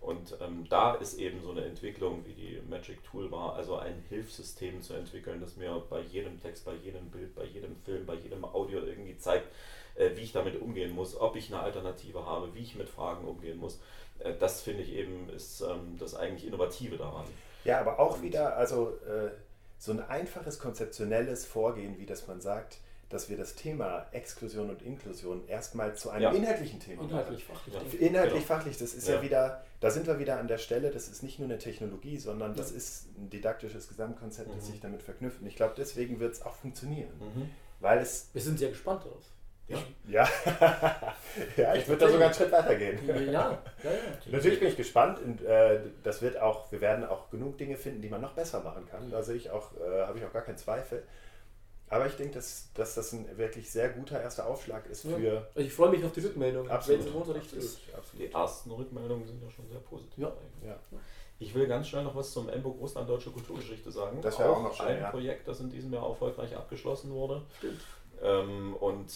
[0.00, 4.04] Und ähm, da ist eben so eine Entwicklung wie die Magic Tool war, also ein
[4.08, 8.14] Hilfssystem zu entwickeln, das mir bei jedem Text, bei jedem Bild, bei jedem Film, bei
[8.14, 9.48] jedem Audio irgendwie zeigt,
[9.96, 13.26] äh, wie ich damit umgehen muss, ob ich eine Alternative habe, wie ich mit Fragen
[13.26, 13.80] umgehen muss.
[14.20, 17.26] Äh, das finde ich eben ist ähm, das eigentlich Innovative daran.
[17.64, 19.30] Ja, aber auch wieder, also äh,
[19.78, 24.82] so ein einfaches konzeptionelles Vorgehen, wie das man sagt, dass wir das Thema Exklusion und
[24.82, 26.32] Inklusion erstmal zu einem ja.
[26.32, 27.74] inhaltlichen Thema Inhaltlich, fachlich.
[28.00, 28.46] Inhaltlich, genau.
[28.46, 29.16] fachlich, das ist ja.
[29.16, 29.22] ja.
[29.22, 32.54] wieder, da sind wir wieder an der Stelle, das ist nicht nur eine Technologie, sondern
[32.54, 34.56] das ist ein didaktisches Gesamtkonzept, mhm.
[34.56, 35.40] das sich damit verknüpft.
[35.40, 37.10] Und ich glaube, deswegen wird es auch funktionieren.
[37.18, 37.50] Mhm.
[37.80, 39.22] Weil es wir sind sehr gespannt darauf.
[39.68, 40.28] Ja, ja.
[41.56, 42.98] ja ich würde da sogar einen Schritt weiter gehen.
[43.06, 43.58] Ja, ja, ja.
[44.30, 45.20] Natürlich bin ich gespannt.
[45.20, 48.60] Und, äh, das wird auch, wir werden auch genug Dinge finden, die man noch besser
[48.60, 49.10] machen kann.
[49.10, 51.02] Da sehe ich auch, äh, habe ich auch gar keinen Zweifel.
[51.90, 55.18] Aber ich denke, dass, dass das ein wirklich sehr guter erster Aufschlag ist für.
[55.18, 55.42] Ja.
[55.54, 57.80] Also ich freue mich auf die Rückmeldung, absolut, wenn es im Unterricht absolut, ist.
[57.96, 58.20] Absolut.
[58.28, 60.18] Die ersten Rückmeldungen sind ja schon sehr positiv.
[60.18, 60.32] Ja.
[60.66, 60.76] Ja.
[61.40, 64.20] Ich will ganz schnell noch was zum MBOK Russland-Deutsche Kulturgeschichte sagen.
[64.20, 65.10] Das wäre auch noch schön, ein ja.
[65.10, 67.42] Projekt, das in diesem Jahr erfolgreich abgeschlossen wurde.
[67.58, 67.80] Stimmt.
[68.22, 69.06] Ähm, und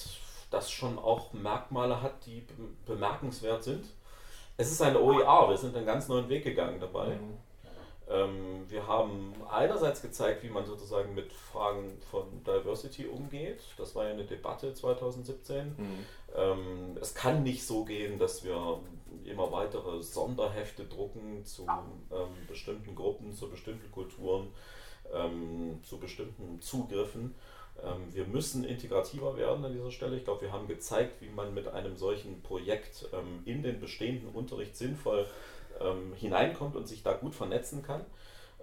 [0.50, 2.52] das schon auch Merkmale hat, die be-
[2.86, 3.86] bemerkenswert sind.
[4.56, 7.16] Es ist ein OER, wir sind einen ganz neuen Weg gegangen dabei.
[7.16, 7.38] Mhm.
[8.12, 13.62] Ähm, wir haben einerseits gezeigt, wie man sozusagen mit Fragen von Diversity umgeht.
[13.78, 15.68] Das war ja eine Debatte 2017.
[15.68, 15.74] Mhm.
[16.34, 18.80] Ähm, es kann nicht so gehen, dass wir
[19.24, 21.66] immer weitere Sonderhefte drucken zu
[22.10, 24.48] ähm, bestimmten Gruppen, zu bestimmten Kulturen,
[25.12, 27.34] ähm, zu bestimmten Zugriffen.
[27.82, 30.16] Ähm, wir müssen integrativer werden an dieser Stelle.
[30.16, 34.30] Ich glaube, wir haben gezeigt, wie man mit einem solchen Projekt ähm, in den bestehenden
[34.30, 35.26] Unterricht sinnvoll
[35.80, 38.04] ähm, hineinkommt und sich da gut vernetzen kann.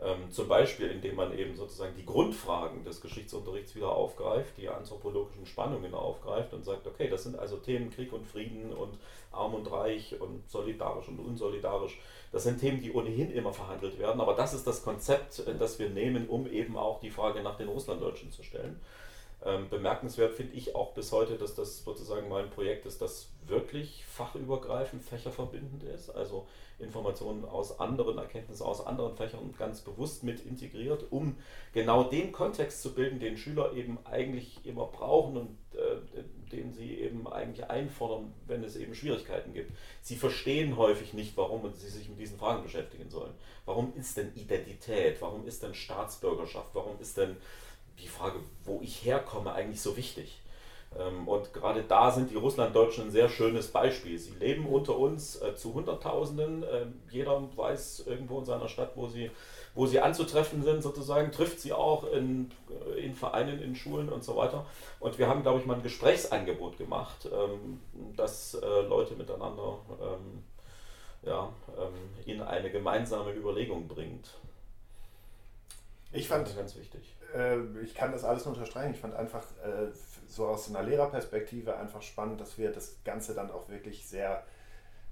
[0.01, 5.45] Ähm, zum Beispiel, indem man eben sozusagen die Grundfragen des Geschichtsunterrichts wieder aufgreift, die anthropologischen
[5.45, 8.97] Spannungen aufgreift und sagt, okay, das sind also Themen Krieg und Frieden und
[9.33, 11.99] Arm und Reich und solidarisch und unsolidarisch.
[12.31, 15.79] Das sind Themen, die ohnehin immer verhandelt werden, aber das ist das Konzept, äh, das
[15.79, 18.79] wir nehmen, um eben auch die Frage nach den Russlanddeutschen zu stellen.
[19.45, 24.03] Ähm, bemerkenswert finde ich auch bis heute, dass das sozusagen mein Projekt ist, das wirklich
[24.05, 26.45] fachübergreifend, fächerverbindend ist, also
[26.77, 31.37] Informationen aus anderen, Erkenntnisse aus anderen Fächern ganz bewusst mit integriert, um
[31.73, 36.95] genau den Kontext zu bilden, den Schüler eben eigentlich immer brauchen und äh, den sie
[36.95, 39.71] eben eigentlich einfordern, wenn es eben Schwierigkeiten gibt.
[40.01, 43.33] Sie verstehen häufig nicht, warum sie sich mit diesen Fragen beschäftigen sollen.
[43.65, 45.21] Warum ist denn Identität?
[45.21, 46.69] Warum ist denn Staatsbürgerschaft?
[46.73, 47.37] Warum ist denn
[48.01, 50.41] die Frage, wo ich herkomme, eigentlich so wichtig?
[50.97, 54.17] Ähm, Und gerade da sind die Russlanddeutschen ein sehr schönes Beispiel.
[54.17, 56.63] Sie leben unter uns äh, zu Hunderttausenden.
[56.71, 59.29] Ähm, Jeder weiß irgendwo in seiner Stadt, wo sie,
[59.75, 62.51] wo sie anzutreffen sind, sozusagen, trifft sie auch in,
[62.95, 64.65] äh, in Vereinen, in Schulen und so weiter.
[64.99, 67.79] Und wir haben, glaube ich, mal ein Gesprächsangebot gemacht, ähm,
[68.15, 70.43] dass äh, Leute miteinander ähm,
[71.21, 71.93] ja, ähm,
[72.25, 74.29] in eine gemeinsame Überlegung bringt.
[76.11, 77.15] Ich fand, Das ganz wichtig.
[77.35, 78.93] Äh, ich kann das alles nur unterstreichen.
[78.93, 79.91] Ich fand einfach äh,
[80.27, 84.43] so aus einer Lehrerperspektive einfach spannend, dass wir das Ganze dann auch wirklich sehr,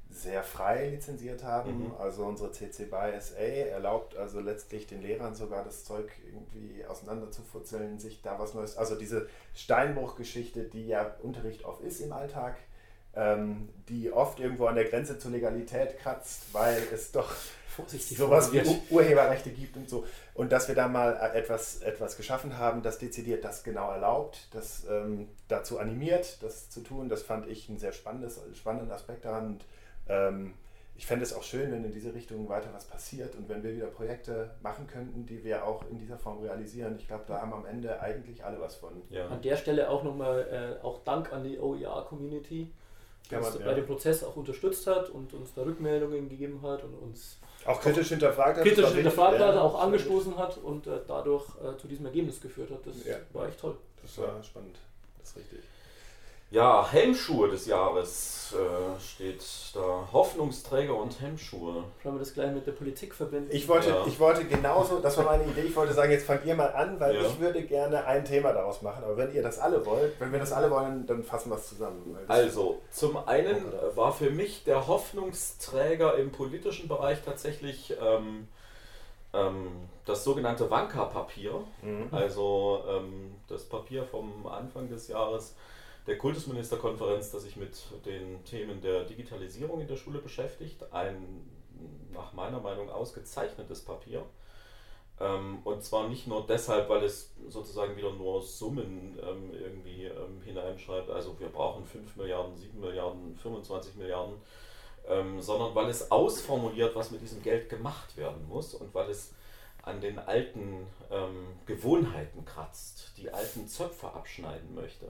[0.10, 1.86] sehr frei lizenziert haben.
[1.86, 1.94] Mhm.
[2.00, 8.00] Also unsere CC BY SA erlaubt also letztlich den Lehrern sogar das Zeug irgendwie auseinanderzufutzeln,
[8.00, 12.58] sich da was Neues, also diese Steinbruchgeschichte, die ja Unterricht oft ist im Alltag,
[13.18, 17.34] ähm, die oft irgendwo an der Grenze zur Legalität kratzt, weil es doch
[17.70, 18.62] Vorsichtig sowas wie.
[18.62, 20.04] Ur- Urheberrechte gibt und so.
[20.34, 24.48] Und dass wir da mal äh, etwas, etwas geschaffen haben, das dezidiert das genau erlaubt,
[24.52, 29.26] das ähm, dazu animiert, das zu tun, das fand ich ein sehr spannendes, spannenden Aspekt
[29.26, 29.46] daran.
[29.48, 29.66] Und
[30.10, 30.54] ähm,
[30.96, 33.76] ich fände es auch schön, wenn in diese Richtung weiter was passiert und wenn wir
[33.76, 36.96] wieder Projekte machen könnten, die wir auch in dieser Form realisieren.
[36.98, 39.04] Ich glaube, da haben am Ende eigentlich alle was von.
[39.12, 39.28] Ja.
[39.28, 42.72] An der Stelle auch nochmal äh, auch Dank an die OER-Community,
[43.30, 43.76] Kann uns man, bei ja.
[43.76, 48.10] dem Prozess auch unterstützt hat und uns da Rückmeldungen gegeben hat und uns Auch kritisch
[48.10, 48.66] hinterfragt hat.
[48.66, 52.80] kritisch hinterfragt hat, auch angestoßen hat und äh, dadurch äh, zu diesem Ergebnis geführt hat.
[52.86, 52.96] Das
[53.34, 53.76] war echt toll.
[54.02, 54.78] Das war spannend.
[55.20, 55.60] Das ist richtig.
[56.50, 60.08] Ja, Hemmschuhe des Jahres äh, steht da.
[60.14, 61.84] Hoffnungsträger und Hemmschuhe.
[62.02, 63.50] Schauen wir das gleich mit der Politik verbinden.
[63.52, 64.06] Ich wollte, Ja.
[64.08, 66.98] ich wollte genauso, das war meine Idee, ich wollte sagen, jetzt fangt ihr mal an,
[67.02, 67.22] weil Ja.
[67.24, 69.04] ich würde gerne ein Thema daraus machen.
[69.04, 71.68] Aber wenn ihr das alle wollt, wenn wir das alle wollen, dann fassen wir es
[71.68, 72.18] zusammen.
[72.30, 78.48] Also, zum einen war für mich der Hoffnungsträger im politischen Bereich tatsächlich ähm,
[79.34, 79.68] ähm,
[80.06, 81.62] das sogenannte Wanka-Papier.
[81.82, 82.08] Mhm.
[82.12, 85.54] Also ähm, das Papier vom Anfang des Jahres
[86.08, 90.82] der Kultusministerkonferenz, das sich mit den Themen der Digitalisierung in der Schule beschäftigt.
[90.92, 91.46] Ein
[92.12, 94.26] nach meiner Meinung ausgezeichnetes Papier.
[95.20, 100.42] Ähm, und zwar nicht nur deshalb, weil es sozusagen wieder nur Summen ähm, irgendwie ähm,
[100.44, 104.36] hineinschreibt, also wir brauchen 5 Milliarden, 7 Milliarden, 25 Milliarden,
[105.40, 109.34] sondern weil es ausformuliert, was mit diesem Geld gemacht werden muss und weil es
[109.82, 110.86] an den alten
[111.66, 115.06] Gewohnheiten kratzt, die alten Zöpfe abschneiden möchte.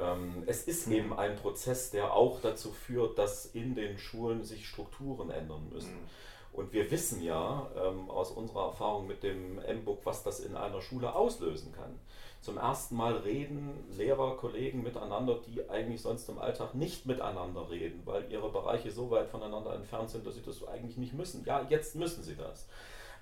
[0.00, 4.66] Ähm, es ist eben ein Prozess, der auch dazu führt, dass in den Schulen sich
[4.66, 5.94] Strukturen ändern müssen.
[5.94, 6.08] Mhm.
[6.52, 10.80] Und wir wissen ja ähm, aus unserer Erfahrung mit dem M-Book, was das in einer
[10.80, 11.98] Schule auslösen kann.
[12.40, 18.02] Zum ersten Mal reden Lehrer, Kollegen miteinander, die eigentlich sonst im Alltag nicht miteinander reden,
[18.04, 21.44] weil ihre Bereiche so weit voneinander entfernt sind, dass sie das eigentlich nicht müssen.
[21.44, 22.68] Ja, jetzt müssen sie das.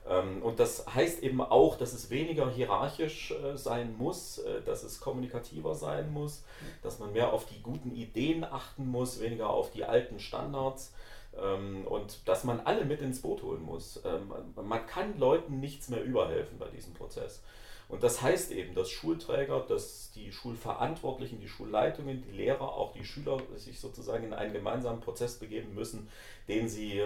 [0.09, 4.83] Ähm, und das heißt eben auch, dass es weniger hierarchisch äh, sein muss, äh, dass
[4.83, 6.45] es kommunikativer sein muss,
[6.83, 10.93] dass man mehr auf die guten Ideen achten muss, weniger auf die alten Standards
[11.41, 14.01] ähm, und dass man alle mit ins Boot holen muss.
[14.05, 17.41] Ähm, man kann Leuten nichts mehr überhelfen bei diesem Prozess.
[17.88, 23.05] Und das heißt eben, dass Schulträger, dass die Schulverantwortlichen, die Schulleitungen, die Lehrer, auch die
[23.05, 26.09] Schüler sich sozusagen in einen gemeinsamen Prozess begeben müssen,
[26.49, 27.03] den sie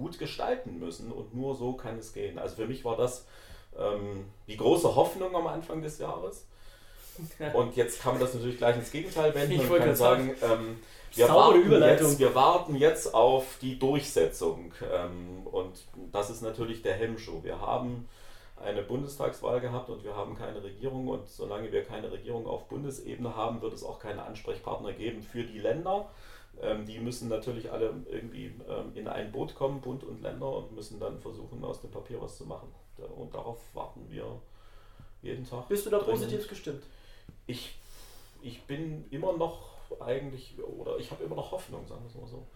[0.00, 1.12] gut gestalten müssen.
[1.12, 2.38] Und nur so kann es gehen.
[2.38, 3.26] Also für mich war das
[3.78, 6.46] ähm, die große Hoffnung am Anfang des Jahres.
[7.52, 10.78] Und jetzt kann man das natürlich gleich ins Gegenteil wenden Ich und kann sagen, ähm,
[11.14, 14.72] wir, warten jetzt, wir warten jetzt auf die Durchsetzung.
[14.90, 17.42] Ähm, und das ist natürlich der Hemmschuh.
[17.42, 18.08] Wir haben
[18.64, 21.08] eine Bundestagswahl gehabt und wir haben keine Regierung.
[21.08, 25.44] Und solange wir keine Regierung auf Bundesebene haben, wird es auch keine Ansprechpartner geben für
[25.44, 26.08] die Länder.
[26.62, 30.72] Ähm, die müssen natürlich alle irgendwie ähm, in ein Boot kommen, Bund und Länder, und
[30.72, 32.68] müssen dann versuchen, aus dem Papier was zu machen.
[33.16, 34.40] Und darauf warten wir
[35.22, 35.68] jeden Tag.
[35.68, 36.22] Bist du da dringend.
[36.22, 36.82] positiv gestimmt?
[37.46, 37.78] Ich,
[38.42, 39.70] ich bin immer noch
[40.00, 42.46] eigentlich, oder ich habe immer noch Hoffnung, sagen wir es mal so.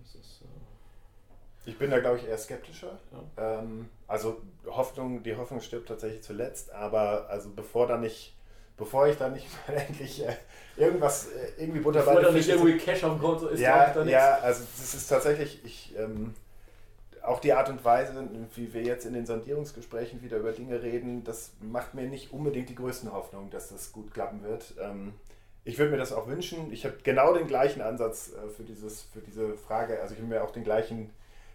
[0.00, 2.98] Das ist, äh, Ich bin da, glaube ich, eher skeptischer.
[3.36, 3.60] Ja.
[3.60, 8.34] Ähm, also Hoffnung, die Hoffnung stirbt tatsächlich zuletzt, aber also bevor da nicht,
[8.82, 10.34] bevor ich da nicht mal endlich äh,
[10.76, 13.92] irgendwas äh, irgendwie Butter Bevor bei da den nicht irgendwie Cash am Konto ist, ja,
[13.92, 16.34] da ja, also das ist tatsächlich, ich, ähm,
[17.22, 21.22] auch die Art und Weise, wie wir jetzt in den Sondierungsgesprächen wieder über Dinge reden,
[21.22, 24.74] das macht mir nicht unbedingt die größten Hoffnungen, dass das gut klappen wird.
[24.80, 25.14] Ähm,
[25.64, 26.72] ich würde mir das auch wünschen.
[26.72, 30.00] Ich habe genau den gleichen Ansatz äh, für, dieses, für diese Frage.
[30.00, 31.10] Also ich habe mir auch den gleichen,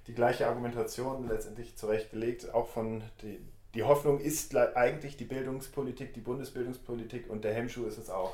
[0.07, 2.53] die gleiche Argumentation letztendlich zurechtgelegt.
[2.53, 3.41] Auch von die,
[3.77, 8.33] die Hoffnung ist eigentlich die Bildungspolitik, die Bundesbildungspolitik und der Hemmschuh ist es auch.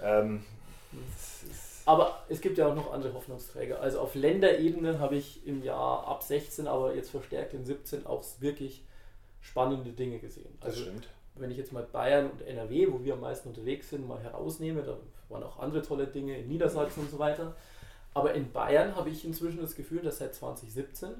[0.00, 0.44] Ähm,
[1.86, 3.80] Aber es gibt ja auch noch andere Hoffnungsträger.
[3.80, 8.22] Also auf Länderebene habe ich im Jahr ab 16, aber jetzt verstärkt in 17 auch
[8.38, 8.84] wirklich
[9.40, 10.56] spannende Dinge gesehen.
[10.60, 11.08] das Also stimmt.
[11.34, 14.84] wenn ich jetzt mal Bayern und NRW, wo wir am meisten unterwegs sind, mal herausnehme,
[14.84, 14.96] da
[15.28, 17.56] waren auch andere tolle Dinge in Niedersachsen und so weiter.
[18.14, 21.16] Aber in Bayern habe ich inzwischen das Gefühl, dass seit 2017 ähm,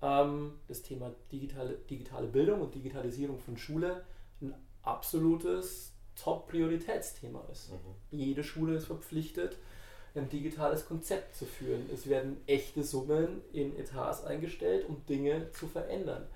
[0.00, 4.04] das Thema digitale, digitale Bildung und Digitalisierung von Schule
[4.40, 7.70] ein absolutes Top-Prioritätsthema ist.
[7.70, 7.76] mhm.
[8.10, 9.56] Jede Schule ist verpflichtet,
[10.14, 11.88] ein digitales Konzept zu führen.
[11.92, 16.26] Es werden echte Summen in Etats eingestellt, um Dinge zu verändern.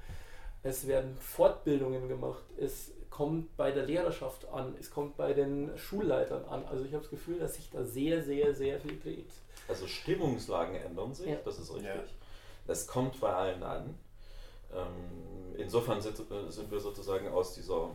[0.63, 2.45] Es werden Fortbildungen gemacht.
[2.59, 4.75] Es kommt bei der Lehrerschaft an.
[4.79, 6.65] Es kommt bei den Schulleitern an.
[6.67, 9.31] Also ich habe das Gefühl, dass sich da sehr, sehr, sehr viel dreht.
[9.69, 11.37] Also Stimmungslagen ändern sich, Ja.
[11.45, 11.91] das ist richtig.
[11.91, 12.03] Ja.
[12.67, 13.99] Das kommt bei allen an.
[14.75, 17.91] Ähm, insofern sind, äh, sind wir sozusagen aus dieser,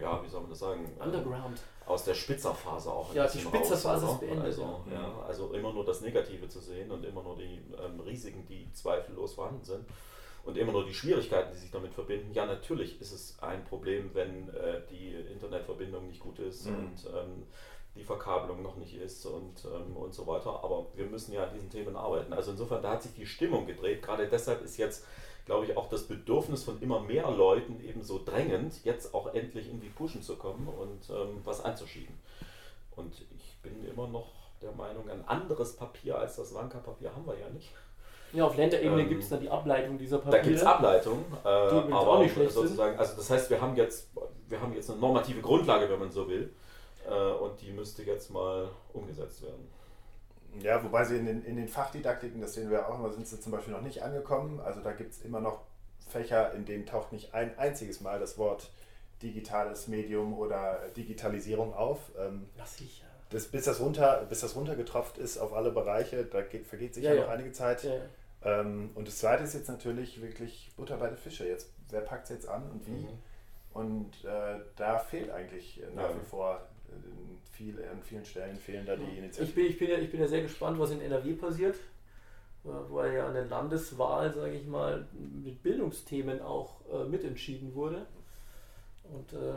[0.00, 1.60] ja, wie soll man das sagen, ähm, Underground.
[1.86, 4.94] aus der Spitzerphase auch Ja, die Spitzerphase raus, ist beendet, Also, ja.
[5.02, 8.70] ja, also immer nur das Negative zu sehen und immer nur die ähm, Risiken, die
[8.72, 9.84] zweifellos vorhanden sind.
[10.44, 12.32] Und immer nur die Schwierigkeiten, die sich damit verbinden.
[12.32, 16.74] Ja, natürlich ist es ein Problem, wenn äh, die Internetverbindung nicht gut ist Mhm.
[16.78, 17.42] und ähm,
[17.98, 20.50] die Verkabelung noch nicht ist und, ähm, und so weiter.
[20.62, 22.32] Aber wir müssen ja an diesen Themen arbeiten.
[22.32, 24.02] Also insofern, da hat sich die Stimmung gedreht.
[24.02, 25.04] Gerade deshalb ist jetzt,
[25.44, 29.68] glaube ich, auch das Bedürfnis von immer mehr Leuten eben so drängend, jetzt auch endlich
[29.70, 32.14] in die Pushen zu kommen und ähm, was anzuschieben.
[32.96, 34.28] Und ich bin immer noch
[34.62, 37.72] der Meinung, ein anderes Papier als das Wanka-Papier haben wir ja nicht.
[38.32, 40.42] Ja, auf Länderebene Ähm, gibt es dann die Ableitung dieser Da Papiere.
[40.44, 44.10] gibt es Ableitungen, äh, aber auch nicht schlecht sozusagen, also das heißt, wir haben jetzt,
[44.48, 46.52] wir haben jetzt eine normative Grundlage, wenn man so will,
[47.14, 49.68] und die müsste jetzt mal umgesetzt werden.
[50.60, 53.38] Ja, wobei sie in den, in den Fachdidaktiken, das sehen wir auch immer, sind sie
[53.38, 54.60] zum Beispiel noch nicht angekommen.
[54.60, 55.60] Also da gibt es immer noch
[56.08, 58.70] Fächer, in denen taucht nicht ein einziges Mal das Wort
[59.22, 61.98] digitales Medium oder Digitalisierung auf.
[62.18, 63.04] Ähm, Ja, sicher.
[63.30, 67.10] das, bis, das runter, bis das runtergetropft ist auf alle Bereiche, da geht, vergeht sicher
[67.10, 67.22] Ja, ja.
[67.24, 67.84] noch einige Zeit.
[67.84, 68.00] Ja, ja.
[68.60, 71.46] Ähm, und das zweite ist jetzt natürlich wirklich Butter bei den Fische.
[71.46, 72.92] Jetzt, wer packt es jetzt an und wie?
[72.92, 73.08] Mhm.
[73.74, 76.16] Und äh, da fehlt eigentlich äh, nach Ja.
[76.16, 76.58] wie vor äh,
[77.52, 79.54] viel, an vielen Stellen fehlen da die Ich Initiativen.
[79.54, 81.74] bin, ich, bin ja, ich bin ja sehr gespannt, was in NRW passiert,
[82.64, 85.06] äh, weil ja an der Landeswahl, sage ich mal,
[85.44, 88.06] mit Bildungsthemen auch äh, mitentschieden wurde.
[89.04, 89.54] Und äh,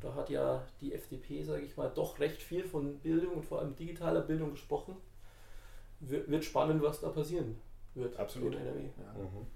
[0.00, 3.60] da hat ja die FDP, sage ich mal, doch recht viel von Bildung und vor
[3.60, 4.96] allem digitaler Bildung gesprochen.
[6.00, 7.56] Wir, wird spannend, was da passieren
[7.94, 8.54] wird Absolut.
[8.54, 8.80] in NRW.
[8.82, 9.12] Ja.
[9.22, 9.46] Mhm.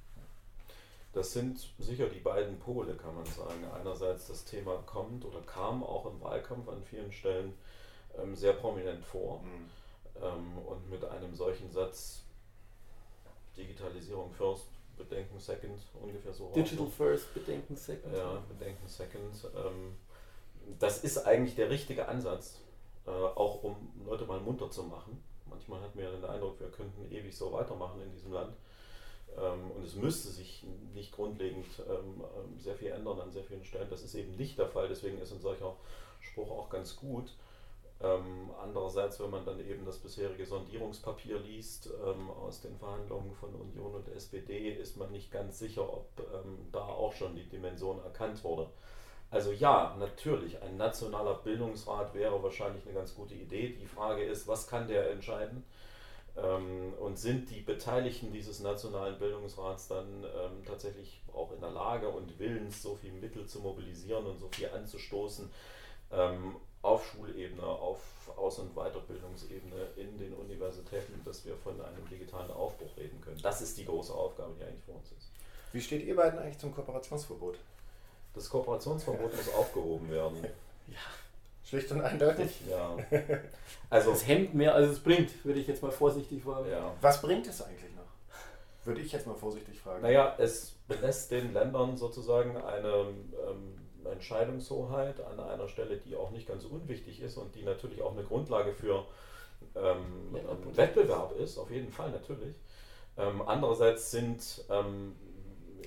[1.13, 3.65] Das sind sicher die beiden Pole, kann man sagen.
[3.75, 7.55] Einerseits das Thema kommt oder kam auch im Wahlkampf an vielen Stellen
[8.19, 9.41] ähm, sehr prominent vor.
[9.41, 9.71] Mhm.
[10.23, 12.23] Ähm, und mit einem solchen Satz
[13.57, 16.53] Digitalisierung first, Bedenken second, ungefähr so.
[16.55, 16.95] Digital raus.
[16.97, 18.15] first, Bedenken second.
[18.15, 19.35] Ja, Bedenken second.
[19.57, 19.97] Ähm,
[20.79, 22.61] das ist eigentlich der richtige Ansatz,
[23.07, 25.23] äh, auch um Leute mal munter zu machen.
[25.47, 28.55] Manchmal hat man ja den Eindruck, wir könnten ewig so weitermachen in diesem Land.
[29.41, 33.65] Ähm, und es müsste sich nicht grundlegend ähm, ähm, sehr viel ändern an sehr vielen
[33.65, 33.89] Stellen.
[33.91, 35.77] Das ist eben nicht der Fall, deswegen ist ein solcher
[36.21, 37.33] Spruch auch ganz gut.
[38.63, 41.93] Andererseits, wenn man dann eben das bisherige Sondierungspapier liest
[42.41, 46.07] aus den Verhandlungen von Union und SPD, ist man nicht ganz sicher, ob
[46.71, 48.71] da auch schon die Dimension erkannt wurde.
[49.31, 53.77] Also ja, natürlich, ein nationaler Bildungsrat wäre wahrscheinlich eine ganz gute Idee.
[53.81, 55.65] Die Frage ist, was kann der entscheiden?
[56.43, 62.09] Ähm, und sind die Beteiligten dieses nationalen Bildungsrats dann ähm, tatsächlich auch in der Lage
[62.09, 65.51] und willens, so viel Mittel zu mobilisieren und so viel anzustoßen,
[66.13, 68.01] ähm, auf Schulebene, auf
[68.37, 73.41] Aus- und Weiterbildungsebene in den Universitäten, dass wir von einem digitalen Aufbruch reden können.
[73.43, 75.31] Das ist die große Aufgabe, die eigentlich vor uns ist.
[75.73, 77.59] Wie steht ihr beiden eigentlich zum Kooperationsverbot?
[78.35, 80.47] Das Kooperationsverbot muss aufgehoben werden.
[80.91, 81.28] Ja.
[81.69, 82.61] Schlicht und eindeutig?
[82.69, 82.97] Ja.
[83.91, 86.71] Also, Es hemmt mehr, als es bringt, würde ich jetzt mal vorsichtig sagen.
[86.71, 86.95] ja.
[87.01, 88.05] Was bringt es eigentlich noch?
[88.85, 90.03] Würde ich jetzt mal vorsichtig fragen.
[90.03, 92.89] Naja, es belässt den Ländern sozusagen eine
[93.47, 93.79] ähm,
[94.11, 98.25] Entscheidungshoheit an einer Stelle, die auch nicht ganz unwichtig ist und die natürlich auch eine
[98.25, 99.05] Grundlage für
[99.75, 102.57] ähm, ähm, Wettbewerb ist, auf jeden Fall natürlich.
[103.19, 104.65] Ähm, andererseits sind.
[104.71, 105.17] Ähm,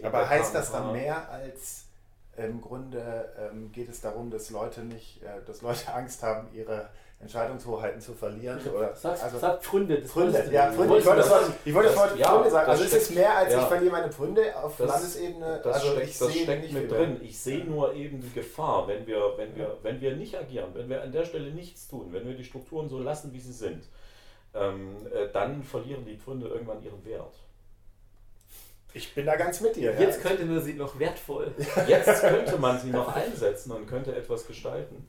[0.04, 1.86] Aber heißt das dann mehr als
[2.38, 6.90] im Grunde ähm, geht es darum, dass Leute nicht, äh, dass Leute Angst haben, ihre
[7.20, 8.60] Entscheidungshoheiten zu verlieren?
[8.76, 10.02] Oder, Sag, also, sag Pfründe.
[10.02, 10.98] Pfründe, ja, Pfründe.
[10.98, 12.66] Ich wollte das- das, ich wollte das das- heute ja, Pfründe sagen.
[12.72, 13.62] das Also es ist mehr, als ja.
[13.62, 15.62] ich verliere meine Pfründe auf Das- Landesebene.
[15.64, 16.98] Das, also steckt, ich das sehe steckt nicht mit wieder.
[16.98, 17.18] drin.
[17.22, 20.90] Ich sehe nur eben die Gefahr, wenn wir, wenn, wir, wenn wir nicht agieren, wenn
[20.90, 23.84] wir an der Stelle nichts tun, wenn wir die Strukturen so lassen, wie sie sind,
[24.56, 27.36] ähm, äh, dann verlieren die Pfründe irgendwann ihren Wert.
[28.94, 29.94] Ich bin da ganz mit dir.
[30.00, 30.30] Jetzt ja.
[30.30, 31.54] könnte man sie noch wertvoll.
[31.88, 35.08] Jetzt könnte man sie noch einsetzen und könnte etwas gestalten.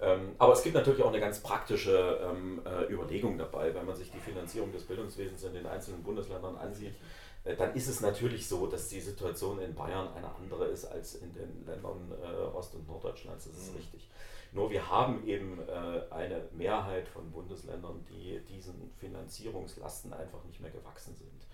[0.00, 3.96] Ähm, aber es gibt natürlich auch eine ganz praktische ähm, äh, Überlegung dabei, wenn man
[3.96, 6.94] sich die Finanzierung des Bildungswesens in den einzelnen Bundesländern ansieht.
[7.42, 11.16] Äh, dann ist es natürlich so, dass die Situation in Bayern eine andere ist als
[11.16, 13.48] in den Ländern äh, Ost- und Norddeutschlands.
[13.48, 13.78] Das ist Mhm.
[13.78, 14.08] richtig.
[14.52, 20.70] Nur wir haben eben äh, eine Mehrheit von Bundesländern, die diesen Finanzierungslasten einfach nicht mehr
[20.70, 21.46] gewachsen sind.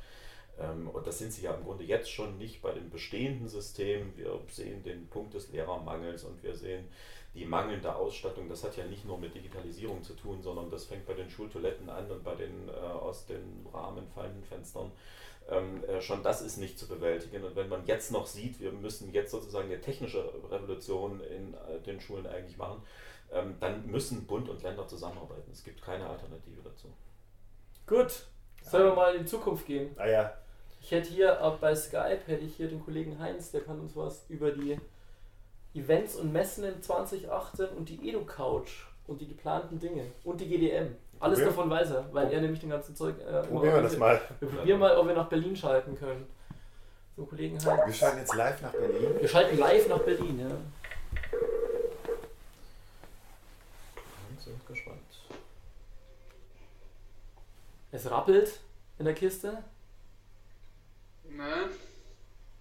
[0.58, 4.16] Ähm, Und das sind sie ja im Grunde jetzt schon nicht bei dem bestehenden System.
[4.16, 6.88] Wir sehen den Punkt des Lehrermangels und wir sehen
[7.34, 8.48] die mangelnde Ausstattung.
[8.48, 11.90] Das hat ja nicht nur mit Digitalisierung zu tun, sondern das fängt bei den Schultoiletten
[11.90, 14.92] an und bei den äh, aus den Rahmen fallenden Fenstern.
[15.48, 17.44] Ähm, äh, schon das ist nicht zu bewältigen.
[17.44, 21.80] Und wenn man jetzt noch sieht, wir müssen jetzt sozusagen eine technische Revolution in äh,
[21.84, 22.80] den Schulen eigentlich machen,
[23.32, 25.50] ähm, dann müssen Bund und Länder zusammenarbeiten.
[25.50, 26.88] Es gibt keine Alternative dazu.
[27.86, 28.26] Gut,
[28.62, 29.94] sollen wir mal in die Zukunft gehen?
[29.98, 30.32] Ah ja,
[30.84, 33.96] Ich hätte hier auch bei Skype hätte ich hier den Kollegen Heinz, der kann uns
[33.96, 34.78] was über die
[35.74, 40.94] Events und Messen in 2018 und die Edu-Couch und die geplanten Dinge und die GDM.
[41.20, 43.14] Alles Probier- davon weiß er, weil er nämlich den ganzen Zeug.
[43.18, 44.20] Äh, probieren wir das mal.
[44.40, 46.26] Wir probieren mal, ob wir nach Berlin schalten können.
[47.16, 47.96] So, Kollegen Wir Heinz.
[47.96, 49.20] schalten jetzt live nach Berlin.
[49.20, 50.46] Wir schalten live nach Berlin, ja.
[54.28, 54.98] Und sind gespannt.
[57.90, 58.60] Es rappelt
[58.98, 59.64] in der Kiste.
[61.36, 61.68] Na,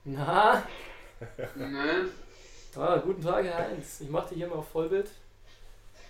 [0.06, 0.64] Na,
[1.56, 2.06] na,
[2.76, 4.02] ah, guten Tag, Herr Heinz.
[4.02, 5.10] Ich mache dich hier mal auf Vollbild.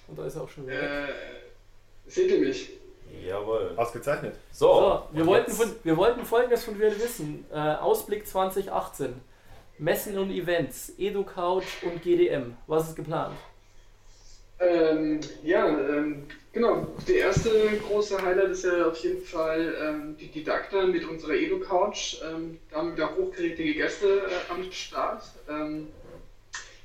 [0.07, 0.81] Und da ist er auch schon wieder.
[0.81, 0.89] weg.
[1.09, 2.71] äh, seht ihr mich?
[3.23, 3.73] Jawohl.
[3.75, 4.35] Ausgezeichnet.
[4.51, 7.45] So, So, wir wollten, jetzt- von, wir wollten folgendes von dir wissen.
[7.51, 9.13] Äh, Ausblick 2018.
[9.77, 12.55] Messen und Events, EduCouch und GDM.
[12.67, 13.35] Was ist geplant?
[14.59, 16.87] Ähm, ja, ähm, genau.
[17.07, 17.49] Der erste
[17.87, 22.17] große Highlight ist ja auf jeden Fall ähm, die Didakta mit unserer Edu-Couch.
[22.23, 25.23] Ähm, da haben wir hochkarätige Gäste äh, am Start.
[25.49, 25.87] Ähm,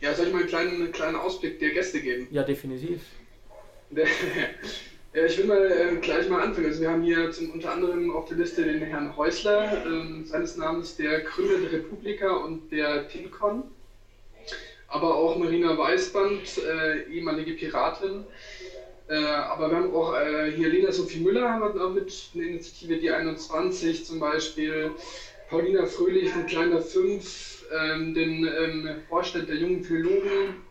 [0.00, 2.28] ja, soll ich mal einen kleinen, kleinen Ausblick der Gäste geben?
[2.30, 3.00] Ja, definitiv.
[3.90, 4.04] Ja,
[5.26, 6.66] ich will mal äh, gleich mal anfangen.
[6.66, 10.56] Also wir haben hier zum, unter anderem auf der Liste den Herrn Häusler, ähm, seines
[10.56, 13.64] Namens der Gründer der Republika und der TINCON.
[14.88, 18.24] Aber auch Marina Weißband, äh, ehemalige Piratin.
[19.08, 22.44] Äh, aber wir haben auch äh, hier Lena Sophie Müller haben wir noch mit eine
[22.44, 24.92] Initiative die 21 zum Beispiel.
[25.48, 30.62] Paulina Fröhlich von Kleiner 5, ähm, den ähm, Vorstand der jungen Philologen.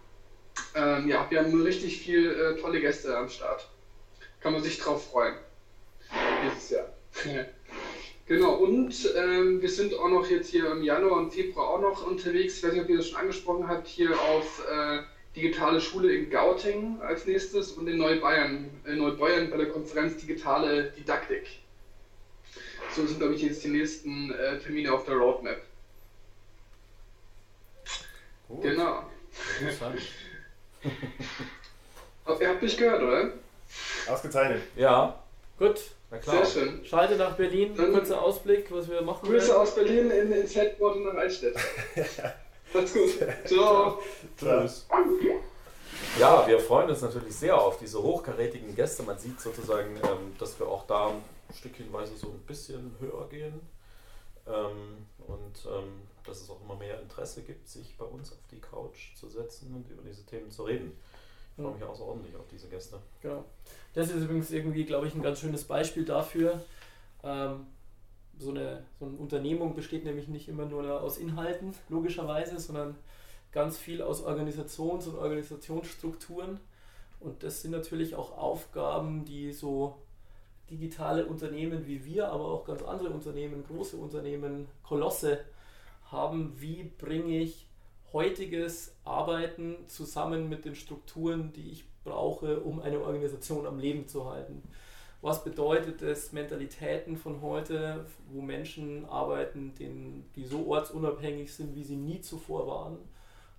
[0.75, 3.67] Ähm, ja, wir haben richtig viel äh, tolle Gäste am Start
[4.41, 5.35] kann man sich drauf freuen.
[6.45, 6.87] Dieses Jahr.
[8.25, 12.07] genau, und ähm, wir sind auch noch jetzt hier im Januar und Februar auch noch
[12.07, 12.57] unterwegs.
[12.57, 14.99] Ich weiß nicht, ob ihr das schon angesprochen habt, hier auf äh,
[15.41, 20.91] digitale Schule in Gauting als nächstes und in Neubayern, in Neubayern bei der Konferenz Digitale
[20.97, 21.47] Didaktik.
[22.95, 25.61] So sind, glaube ich, jetzt die nächsten äh, Termine auf der Roadmap.
[28.47, 29.03] Gut, Genau.
[29.59, 30.01] interessant.
[32.39, 33.31] Ihr habt mich gehört, oder?
[34.07, 34.61] Ausgezeichnet.
[34.75, 35.21] Ja,
[35.59, 35.79] Gut,
[36.11, 36.45] Na klar.
[36.45, 36.85] Sehr schön.
[36.85, 39.57] Schalte nach Berlin, Dann- kurzer Ausblick, was wir machen Grüße werden.
[39.61, 41.55] aus Berlin in, ins Headquarter nach Altstedt.
[42.73, 43.09] Macht's gut.
[43.45, 43.99] Ciao.
[44.37, 44.87] Tschüss.
[46.19, 49.03] Ja, wir freuen uns natürlich sehr auf diese hochkarätigen Gäste.
[49.03, 51.11] Man sieht sozusagen, ähm, dass wir auch da
[51.55, 53.59] stückchenweise so ein bisschen höher gehen.
[54.47, 58.59] Ähm, und ähm, dass es auch immer mehr Interesse gibt, sich bei uns auf die
[58.59, 60.91] Couch zu setzen und über diese Themen zu reden.
[61.55, 62.99] Ich freue mich außerordentlich auf diese Gäste.
[63.21, 63.43] Genau.
[63.93, 66.61] Das ist übrigens irgendwie, glaube ich, ein ganz schönes Beispiel dafür.
[68.39, 72.95] So, eine, so eine Unternehmung besteht nämlich nicht immer nur aus Inhalten, logischerweise, sondern
[73.51, 76.59] ganz viel aus Organisations- und Organisationsstrukturen.
[77.19, 79.95] Und das sind natürlich auch Aufgaben, die so
[80.69, 85.39] digitale Unternehmen wie wir, aber auch ganz andere Unternehmen, große Unternehmen, Kolosse
[86.11, 86.53] haben.
[86.59, 87.67] Wie bringe ich
[88.13, 94.29] heutiges Arbeiten zusammen mit den Strukturen, die ich brauche, um eine Organisation am Leben zu
[94.29, 94.61] halten?
[95.27, 101.83] Was bedeutet es, Mentalitäten von heute, wo Menschen arbeiten, denen, die so ortsunabhängig sind, wie
[101.83, 102.97] sie nie zuvor waren,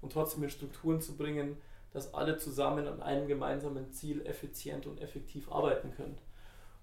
[0.01, 1.59] und trotzdem in Strukturen zu bringen,
[1.93, 6.17] dass alle zusammen an einem gemeinsamen Ziel effizient und effektiv arbeiten können?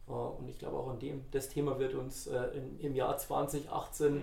[0.07, 4.21] Äh, Und ich glaube, auch an dem, das Thema wird uns äh, im, Jahr 2018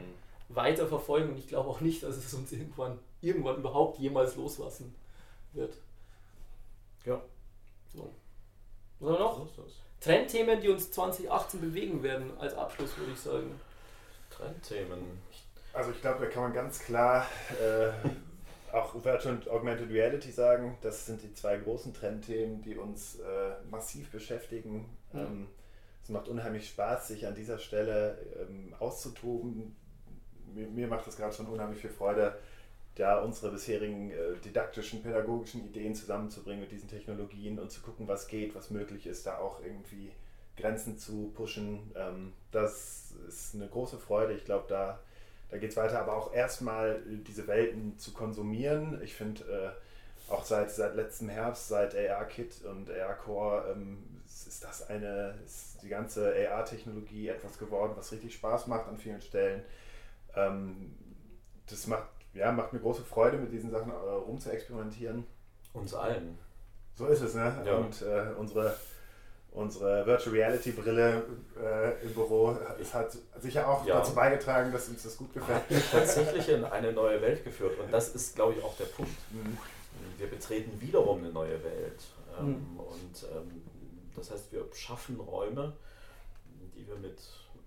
[0.48, 4.94] weiter verfolgen und ich glaube auch nicht, dass es uns irgendwann, irgendwann überhaupt jemals loslassen
[5.54, 5.76] wird.
[7.04, 7.20] Ja.
[7.92, 8.08] So.
[9.00, 9.48] Was haben wir noch?
[9.56, 9.64] So.
[10.02, 13.60] Trendthemen, die uns 2018 bewegen werden, als Abschluss würde ich sagen.
[14.30, 14.98] Trendthemen.
[15.72, 17.26] Also ich glaube, da kann man ganz klar
[17.60, 17.90] äh,
[18.74, 20.76] auch Virtual und Augmented Reality sagen.
[20.82, 24.88] Das sind die zwei großen Trendthemen, die uns äh, massiv beschäftigen.
[25.12, 25.20] Mhm.
[25.20, 25.48] Ähm,
[26.02, 29.76] es macht unheimlich Spaß, sich an dieser Stelle ähm, auszutoben.
[30.52, 32.36] Mir, mir macht das gerade schon unheimlich viel Freude,
[32.94, 38.28] da unsere bisherigen äh, didaktischen, pädagogischen Ideen zusammenzubringen mit diesen Technologien und zu gucken, was
[38.28, 40.12] geht, was möglich ist, da auch irgendwie
[40.56, 41.90] Grenzen zu pushen.
[41.96, 44.34] Ähm, das ist eine große Freude.
[44.34, 45.00] Ich glaube, da,
[45.50, 49.00] da geht es weiter, aber auch erstmal diese Welten zu konsumieren.
[49.02, 54.64] Ich finde, äh, auch seit, seit letztem Herbst, seit AR-Kit und AR-Core, ähm, ist ist
[54.64, 59.62] das eine, ist die ganze AR-Technologie etwas geworden, was richtig Spaß macht an vielen Stellen.
[60.36, 60.94] Ähm,
[61.66, 65.24] das macht, ja, macht mir große Freude, mit diesen Sachen äh, rumzuexperimentieren.
[65.72, 66.38] Uns allen.
[66.94, 67.62] So ist es, ne?
[67.64, 67.76] Ja.
[67.76, 68.76] Und äh, unsere,
[69.52, 71.22] unsere Virtual Reality Brille
[71.60, 73.98] äh, im Büro es hat sicher auch Ja.
[73.98, 75.62] dazu beigetragen, dass uns das gut gefällt.
[75.90, 77.78] Tatsächlich in eine neue Welt geführt.
[77.78, 79.12] Und das ist, glaube ich, auch der Punkt.
[79.30, 79.56] Mhm.
[80.18, 82.00] Wir betreten wiederum eine neue Welt.
[82.38, 82.80] Ähm, Mhm.
[82.80, 83.62] Und ähm,
[84.16, 85.74] das heißt, wir schaffen Räume,
[86.76, 87.18] die wir mit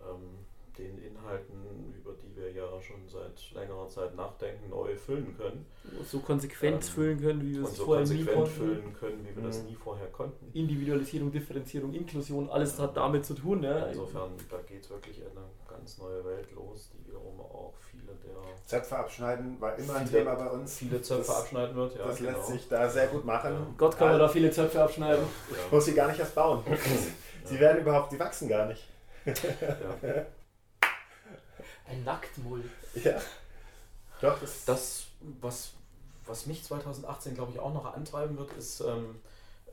[0.01, 0.45] ähm,
[0.78, 5.66] den Inhalten, über die wir ja schon seit längerer Zeit nachdenken, neu füllen können.
[6.04, 8.56] So konsequent Ähm, füllen können, wie wir es so vorher nie konsequent konnten.
[8.56, 9.66] füllen können, wie wir das Mhm.
[9.70, 10.52] nie vorher konnten.
[10.54, 13.62] Individualisierung, Differenzierung, Inklusion, alles hat damit zu tun.
[13.62, 13.88] Ne?
[13.90, 18.98] Insofern, da geht wirklich eine ganz neue Welt los, die wiederum auch viele der Zöpfe
[18.98, 20.78] abschneiden war immer ein Thema bei uns.
[20.78, 21.96] viele Zöpfe das, abschneiden wird.
[21.98, 22.32] Ja, das genau.
[22.32, 23.54] lässt sich da sehr gut machen.
[23.54, 23.68] Ja.
[23.78, 25.24] Gott kann man da viele Zöpfe abschneiden.
[25.52, 26.64] Ich Ja, muss sie gar nicht erst bauen.
[27.44, 28.88] Sie werden überhaupt, die wachsen gar nicht.
[29.26, 30.26] ja.
[31.88, 32.64] Ein Nacktmull.
[33.04, 33.22] Ja.
[34.22, 35.08] Doch, das, Das,
[35.42, 35.74] was,
[36.26, 39.20] was mich 2018, glaube ich, auch noch antreiben wird, ist ähm,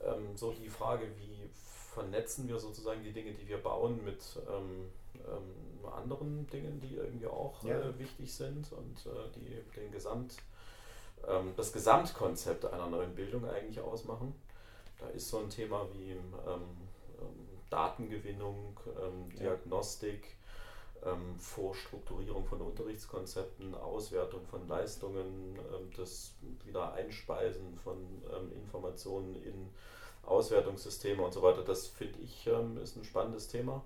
[0.05, 1.49] ähm, so die Frage, wie
[1.93, 4.89] vernetzen wir sozusagen die Dinge, die wir bauen, mit ähm,
[5.27, 7.79] ähm, anderen Dingen, die irgendwie auch Ja.
[7.79, 10.35] äh, wichtig sind und äh, die den Gesamt,
[11.27, 14.33] ähm, das Gesamtkonzept einer neuen Bildung eigentlich ausmachen.
[14.99, 19.55] Da ist so ein Thema wie ähm, ähm, Datengewinnung, ähm, Ja.
[21.05, 26.33] Ähm, Vorstrukturierung von Unterrichtskonzepten, Auswertung von Leistungen, ähm, das
[26.63, 27.97] wieder Einspeisen von
[28.31, 29.69] ähm, Informationen in
[30.25, 31.63] Auswertungssysteme und so weiter.
[31.63, 33.83] Das finde ich ähm, ist ein spannendes Thema.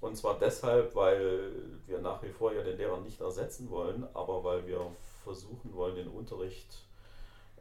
[0.00, 1.52] Und zwar deshalb, weil
[1.86, 4.80] wir nach wie vor ja den Lehrer nicht ersetzen wollen, aber weil wir
[5.24, 6.84] versuchen wollen, den Unterricht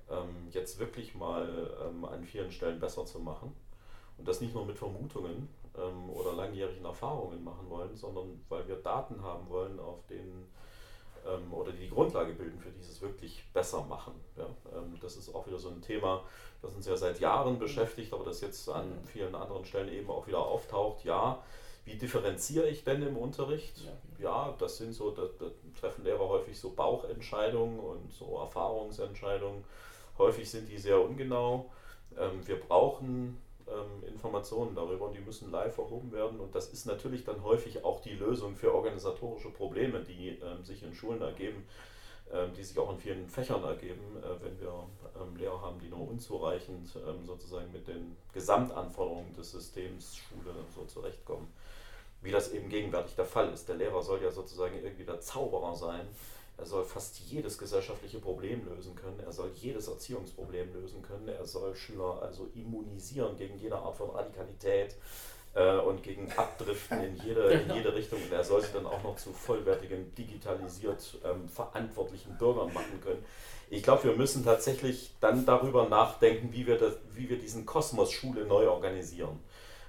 [0.10, 3.56] ähm, jetzt wirklich mal ähm, an vielen Stellen besser zu machen.
[4.18, 8.76] Und das nicht nur mit Vermutungen ähm, oder langjährigen Erfahrungen machen wollen, sondern weil wir
[8.76, 10.50] Daten haben wollen, auf denen
[11.26, 14.14] ähm, oder die die Grundlage bilden für dieses wirklich besser machen.
[14.38, 16.24] Ja, ähm, das ist auch wieder so ein Thema,
[16.62, 20.28] das uns ja seit Jahren beschäftigt, aber das jetzt an vielen anderen Stellen eben auch
[20.28, 21.04] wieder auftaucht.
[21.04, 21.44] Ja,
[21.86, 23.82] wie differenziere ich denn im Unterricht?
[23.82, 23.92] Ja.
[24.20, 25.48] Ja, das sind so, da, da
[25.80, 29.64] treffen Lehrer häufig so Bauchentscheidungen und so Erfahrungsentscheidungen.
[30.20, 31.72] Häufig sind die sehr ungenau.
[32.18, 33.42] Ähm, wir brauchen
[33.72, 36.40] ähm, Informationen darüber und die müssen live erhoben werden.
[36.40, 40.84] Und das ist natürlich dann häufig auch die Lösung für organisatorische Probleme, die ähm, sich
[40.84, 41.66] in Schulen ergeben.
[42.34, 44.88] ähm, die sich auch in vielen Fächern ergeben, äh, wenn wir
[45.20, 50.86] ähm, Lehrer haben, die nur unzureichend ähm, sozusagen mit den Gesamtanforderungen des Systems Schule so
[50.86, 51.48] zurechtkommen.
[52.22, 53.68] Wie das eben gegenwärtig der Fall ist.
[53.68, 56.08] Der Lehrer soll ja sozusagen irgendwie der Zauberer sein.
[56.62, 59.20] Er soll fast jedes gesellschaftliche Problem lösen können.
[59.20, 61.28] Er soll jedes Erziehungsproblem lösen können.
[61.28, 64.96] Er soll Schüler also immunisieren gegen jede Art von Radikalität
[65.56, 68.22] äh, und gegen Abdriften in jede, in jede Richtung.
[68.22, 73.26] Und er soll sie dann auch noch zu vollwertigen, digitalisiert ähm, verantwortlichen Bürgern machen können.
[73.72, 78.12] Ich glaube, wir müssen tatsächlich dann darüber nachdenken, wie wir, das, wie wir diesen Kosmos
[78.12, 79.40] Schule neu organisieren.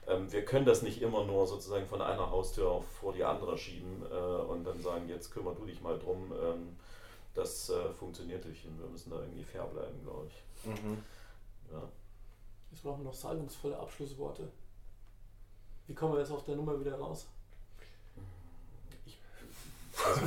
[0.07, 4.03] Ähm, wir können das nicht immer nur sozusagen von einer Haustür vor die andere schieben
[4.11, 6.33] äh, und dann sagen, jetzt kümmer du dich mal drum.
[6.33, 6.77] Ähm,
[7.35, 10.67] das äh, funktioniert nicht und wir müssen da irgendwie fair bleiben, glaube ich.
[10.67, 11.03] Mhm.
[11.73, 11.83] Ja.
[12.71, 14.51] Jetzt brauchen wir noch salbungsvolle Abschlussworte.
[15.87, 17.27] Wie kommen wir jetzt auf der Nummer wieder raus?
[19.07, 19.19] Ich,
[20.05, 20.21] also,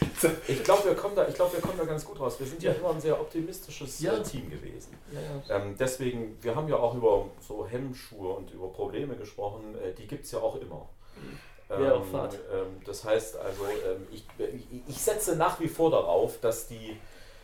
[0.48, 2.38] ich glaube, wir, kommen da, glaub, wir kommen da ganz gut raus.
[2.38, 4.14] Wir sind ja immer ein sehr optimistisches ja.
[4.14, 4.96] Äh, Team gewesen.
[5.12, 5.62] Ja, ja.
[5.62, 9.76] Ähm, deswegen, wir haben ja auch über so Hemmschuhe und über Probleme gesprochen.
[9.76, 10.88] Äh, die gibt es ja auch immer.
[11.70, 16.40] Ja, ähm, ähm, das heißt also, ähm, ich, ich, ich, setze nach wie vor darauf,
[16.40, 16.96] dass die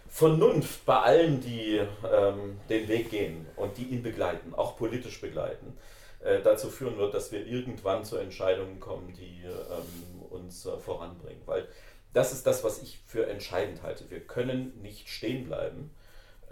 [0.09, 1.80] Vernunft bei allen, die
[2.11, 5.76] ähm, den Weg gehen und die ihn begleiten, auch politisch begleiten,
[6.20, 11.42] äh, dazu führen wird, dass wir irgendwann zu Entscheidungen kommen, die ähm, uns äh, voranbringen.
[11.44, 11.68] Weil
[12.15, 14.09] das ist das, was ich für entscheidend halte.
[14.09, 15.91] Wir können nicht stehen bleiben.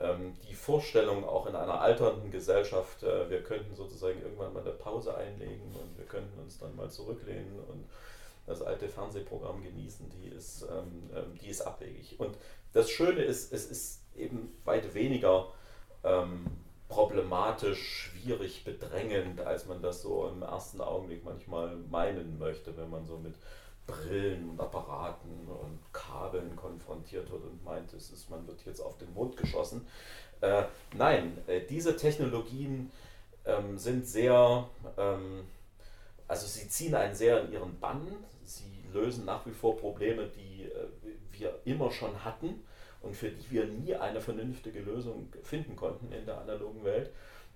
[0.01, 4.73] Ähm, die Vorstellung auch in einer alternden Gesellschaft, äh, wir könnten sozusagen irgendwann mal eine
[4.73, 7.89] Pause einlegen und wir könnten uns dann mal zurücklehnen und
[8.45, 12.19] das alte Fernsehprogramm genießen, die ist, ähm, ähm, die ist abwegig.
[12.19, 12.37] Und
[12.73, 15.49] das Schöne ist, es ist eben weit weniger
[16.89, 23.07] problematisch, schwierig, bedrängend, als man das so im ersten Augenblick manchmal meinen möchte, wenn man
[23.07, 23.37] so mit
[23.87, 28.97] Brillen und Apparaten und Kabeln konfrontiert wird und meint, es ist, man wird jetzt auf
[28.99, 29.87] den Mond geschossen.
[30.41, 30.65] Äh,
[30.97, 32.91] nein, äh, diese Technologien
[33.45, 35.45] ähm, sind sehr, ähm,
[36.29, 38.07] also sie ziehen einen sehr in ihren Bann,
[38.45, 40.89] sie lösen nach wie vor Probleme, die äh,
[41.33, 42.65] wir immer schon hatten
[43.01, 47.11] und für die wir nie eine vernünftige Lösung finden konnten in der analogen Welt.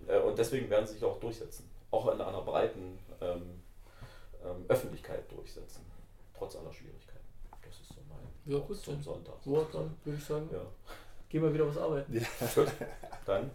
[0.09, 3.63] Äh, und deswegen werden sie sich auch durchsetzen, auch in einer breiten ähm,
[4.45, 5.96] ähm Öffentlichkeit durchsetzen
[6.37, 7.25] trotz aller Schwierigkeiten.
[7.63, 9.35] Das ist so mein ja, gut, zum Sonntag.
[9.45, 10.61] Ja, dann würde ich sagen, ja.
[11.29, 12.15] gehen wir wieder was arbeiten.
[12.15, 12.23] Ja.
[12.55, 12.69] Gut,
[13.25, 13.51] dann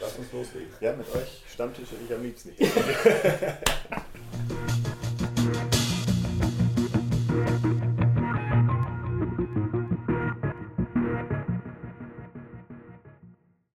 [0.00, 0.72] lass uns loslegen.
[0.80, 2.52] Ja, mit euch Stammtisch ich am liebsten.